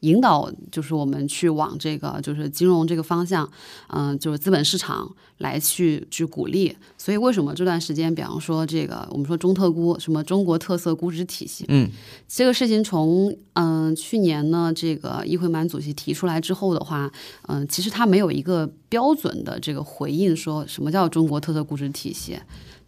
[0.00, 3.50] 引导就是我们去往这个就是金融这个方向，
[3.88, 6.76] 嗯，就是资本市场来去去鼓励。
[6.96, 11.90] 所以为什么这段时间，比方说这个我们说中特估，什么中国特色估值体系，嗯，
[12.28, 17.10] 这个事情从嗯去年呢这个易会满主席提出来之后的话，
[17.48, 22.38] 嗯，其实他没有一个标准的这个回应，说什么叫中国特色估值体系。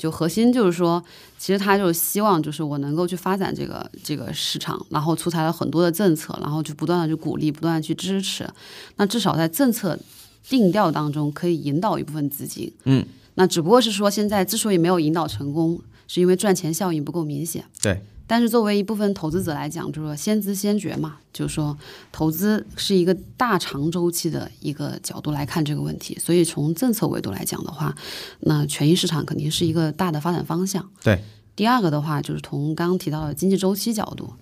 [0.01, 1.05] 就核心就是说，
[1.39, 8.49] 其实他就希望就是我能够去发展这个这个市场，然后出台了很多的政策，然后就不断的去鼓励，不断的去支持。
[8.97, 9.99] 那至少在政策
[10.49, 12.73] 定调当中，可以引导一部分资金。
[12.85, 15.79] 嗯，那只不过是说，现在之所以没有引导成功，
[16.09, 17.63] 是因为赚钱效应不够明显。
[17.83, 18.03] 对。
[18.31, 21.77] 但是作为一部分投资者来讲，就是说先知先觉嘛，就是说
[22.13, 27.93] 投资是一个大长周期的一个角度来看这个问题，所以从政策维度来讲的话，
[28.43, 30.89] 那权益市场肯定是一个大的发展方向。
[31.03, 31.21] 对，
[31.57, 34.33] 第二个的话就是从刚刚提到的经济周期角度，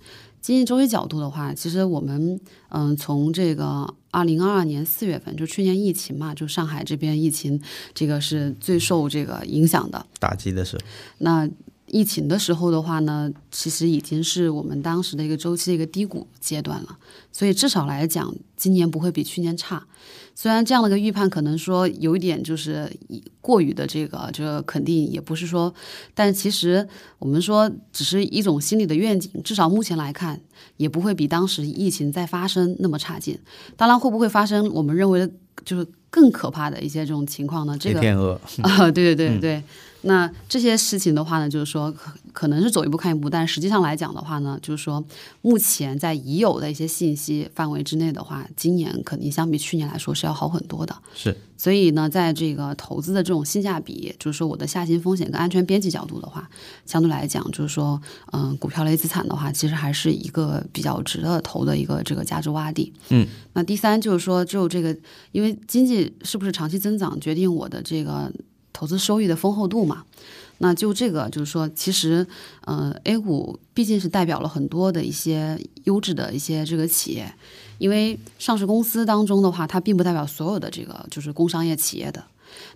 [0.43, 7.59] 经济周期角度的话，其实我们嗯从这个二零二二年四月份，就去年疫情嘛，就上海这边疫情
[7.95, 10.79] 这个是最受这个影响的打击的是
[11.17, 11.49] 那。
[11.91, 16.99] 疫情的时候的话呢，其实已经是我们当时的一个周期的一个低谷阶段了，
[17.33, 19.87] 所以至少来讲，今年不会比去年差。
[20.35, 22.89] 虽然这样的一个预判可能说有一点就是
[23.41, 25.75] 过于的这个这个肯定，也不是说，
[26.15, 26.87] 但其实
[27.19, 30.41] 我们说只是一种心理的愿景，至少目前来看，
[30.77, 33.37] 也不会比当时疫情再发生那么差劲。
[33.77, 35.29] 当然，会不会发生我们认为的
[35.65, 37.77] 就是更可怕的一些这种情况呢？
[37.77, 38.01] 这个
[38.63, 39.63] 啊，对对对对。
[40.03, 45.05] 那这些事情的话呢，就是说可可能是走一步看一步，但实际上来讲的话呢，就是说
[45.43, 50.97] 目前在已有的一些信息范围之内的话，今年肯定相比去年来说是要好很多的。
[51.17, 56.49] 是，所以呢，在这个投资的这种性价比，就是说我的下行风险跟安全边际角度的话，
[56.87, 58.01] 相对来讲，就是说，
[58.33, 62.93] 嗯，股票类资产的话，其实还是一个比较值得投的一个这个价值洼地。
[63.09, 64.97] 嗯，那第三就是说，就这个，
[65.33, 68.33] 因为经济是不是长期增长，决定我的这个。
[68.79, 70.05] 投资收益的丰厚度嘛，
[70.59, 72.25] 那就这个就是说，其实，
[72.61, 77.35] 呃，A 股毕竟是代表了很多的一些优质的一些这个企业，
[77.79, 82.23] 因为上市公司当中的话，它并不代表所有的这个就是工商业企业的。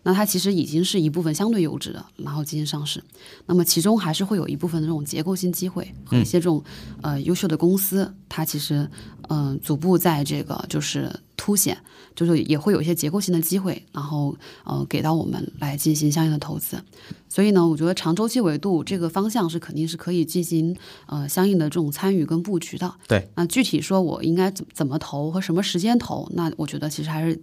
[0.02, 3.00] 那它其实已经是一部分相对优质的，然后进行上市。
[3.46, 6.62] 那么其中还是会有一部分的这种结构性机会和一些这种
[7.00, 8.90] 呃优秀的公司，它其实
[9.28, 11.10] 嗯逐步在这个就是
[11.42, 11.76] 凸显，
[12.14, 16.80] 就是也会有一些结构性的机会，然后呃给到我们来进行相应的投资。
[17.28, 20.76] 所以呢，我觉得长周期维度这个方向是肯定是可以进行
[21.06, 22.94] 呃相应的这种参与跟布局的。
[23.08, 27.36] 对，那具体说我应该怎怎么投和什么时间投，那我觉得其实还是。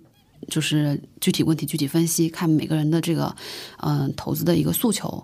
[0.47, 3.35] 就是具体问题具体分析，看每个人的这个，
[3.79, 5.21] 嗯，投资的一个诉求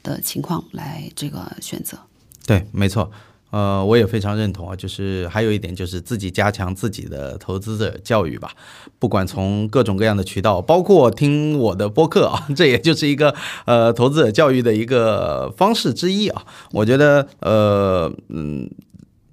[0.00, 1.98] 的情况来这个选择。
[2.46, 3.10] 对，没错，
[3.54, 4.74] 呃，我也非常认同啊。
[4.74, 8.50] 就是还有一点，就是自己加强自己的投资者教育吧。
[8.98, 13.34] 不管从各种各样的渠道，包括听我的播客啊， 这也就是一个
[13.66, 16.44] 呃投资者教育的一个方式之一啊。
[16.72, 18.68] 我觉得，呃，嗯。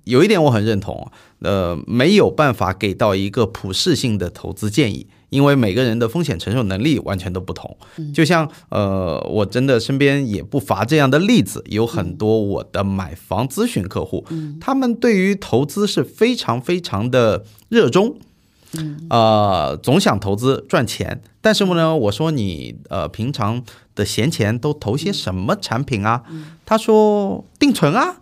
[0.06, 1.12] 有一点我很认同，
[1.42, 7.76] 呃，没有办法给到一个普适性的投资建议，因为每个人的风险承受能力完全都不同。
[8.14, 14.26] 就像呃，我真的身边也不乏这样的例子，有很多我的买房咨询客户，
[14.60, 18.18] 他们对于投资是非常非常的热衷。
[19.10, 23.64] 呃，总想投资赚钱，但是呢，我说你呃，平常
[23.96, 26.24] 的闲钱都投些什么产品啊？
[26.66, 28.18] 他说定存啊。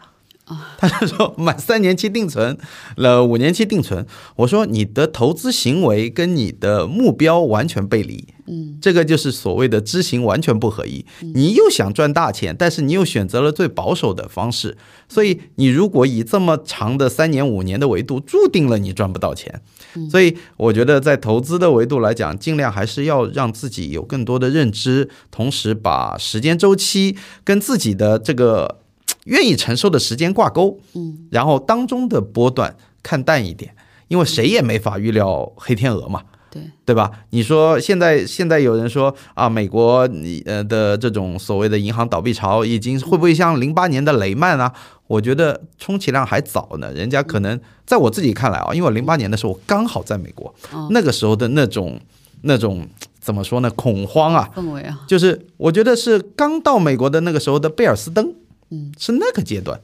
[0.78, 2.58] 他就说买三年期定存，
[2.95, 4.06] 了五年期定存。
[4.38, 11.05] 我说你的投资行为跟你的目标完全背离，嗯，这个就是所谓的知行完全不合一。
[11.36, 14.76] 你又想赚大钱，但是你又选择了最保守的方式，
[15.08, 19.62] 所以你如果以这么长的三年五年的维度，注定了你赚不到钱。
[20.09, 28.80] 所以我觉得在投资的维度来讲，尽量还是要让自己有更多的认知，同时把时间周期跟自己的这个。
[29.25, 33.75] 愿意承受的时间挂钩，嗯，然后当中的波段看淡一点，
[34.08, 37.12] 因为谁也没法预料黑天鹅嘛，对对吧？
[37.29, 44.74] 你说现在现在有人说啊，美国你呃的这种所谓的银行倒闭潮，已经会不会像零八年的雷曼啊？
[45.08, 50.54] 我觉得充其量还早呢，人家可能在我自己看来啊，因为我零八年的时候我刚好在美国，
[50.91, 52.00] 那个时候的那种
[52.43, 52.87] 那种
[53.20, 53.70] 怎么说呢？
[53.71, 58.33] 恐慌啊，氛围啊，就是我觉得是刚到美国的那个时候的贝尔斯登。
[58.71, 59.79] 嗯，是那个阶段，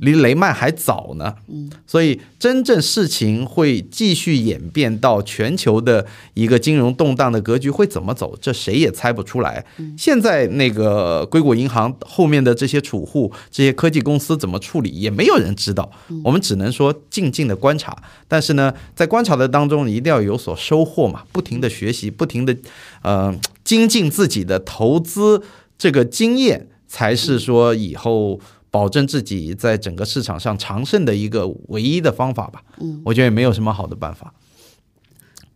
[0.00, 1.34] 离雷曼还早呢。
[1.48, 9.64] 嗯，所以真正事情会继续演变到全球的一个金融动荡的格局会怎么走，这谁也猜不出来。
[9.96, 15.90] 现在那个硅谷银行后面的这些储户、这些科技公司怎么处理，也没有人知道。
[16.22, 17.96] 我们只能说静静的观察。
[18.28, 22.56] 但是呢，在观察的当中，你一定要有所收获嘛，不停的学习，不停的
[23.02, 23.34] 呃
[23.64, 25.42] 精进自己的投资
[25.76, 26.68] 这个经验。
[26.88, 28.40] 才是说以后
[28.70, 32.64] 保证自己在整个市场上长胜的一个唯一的方法吧。
[32.78, 34.34] 嗯，我觉得也没有什么好的办法。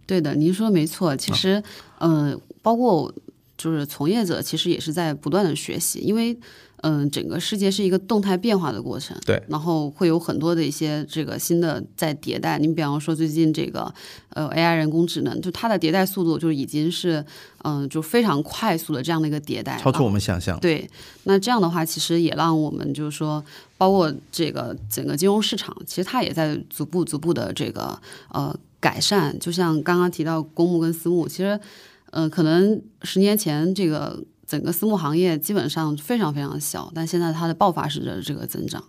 [0.06, 1.16] 对的，您说的没错。
[1.16, 1.60] 其实，
[1.98, 3.12] 嗯，包括
[3.56, 6.38] 就是从业者，其实也是在不断的学习，因为。
[6.82, 12.58] 嗯，整个世界是一个动态变化的过程，对，然后会有很多的一些这个新的在迭代。
[12.58, 13.92] 你比方说最近这个
[14.30, 17.24] 呃 AI 人工智能，就它的迭代速度就已经是
[17.62, 20.58] 嗯就非常快速的这样的一个迭代，超出我们想象。
[20.58, 20.90] 对，
[21.22, 23.44] 那这样的话，其实也让我们就是说，
[23.78, 27.96] 包括这个整个金融市场，其实它也在逐步逐步的这个
[28.30, 29.38] 呃改善。
[29.38, 31.60] 就像刚刚提到公募跟私募，其实
[32.10, 34.20] 嗯可能十年前这个。
[34.52, 38.84] 整个私募行业基本上非常非常小，但现在它的爆发式的这个增长。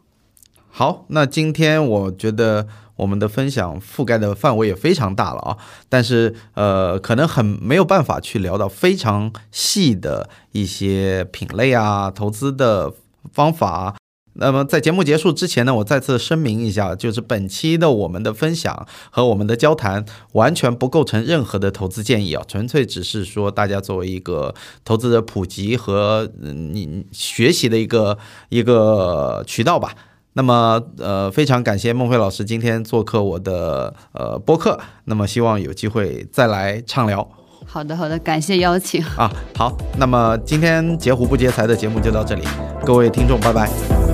[0.67, 2.67] 好，那今天我觉得
[2.97, 5.57] 我们的分享覆盖的范围也非常大了啊，
[5.87, 12.93] 但是呃，可能很没有办法去聊到非常细的一些品类啊，投资的
[13.31, 13.95] 方法。
[14.35, 28.17] 那么在节目结束之前呢，我再次声明一下，就是本期的我们的分享和我们的交谈完全不构成任何的投资建议啊，纯粹只是说大家作为一个投资者普及和你学习的一个
[28.49, 29.93] 一个渠道吧。
[30.35, 37.29] 那么呃，非常感谢孟非老师今天做客我的呃播客，那么希望有机会再来畅聊。
[37.67, 39.31] 好的好的，感谢邀请啊。
[39.55, 42.43] 好，那么今天截胡不截财的节目就到这里，
[42.83, 44.12] 各位听众，拜拜。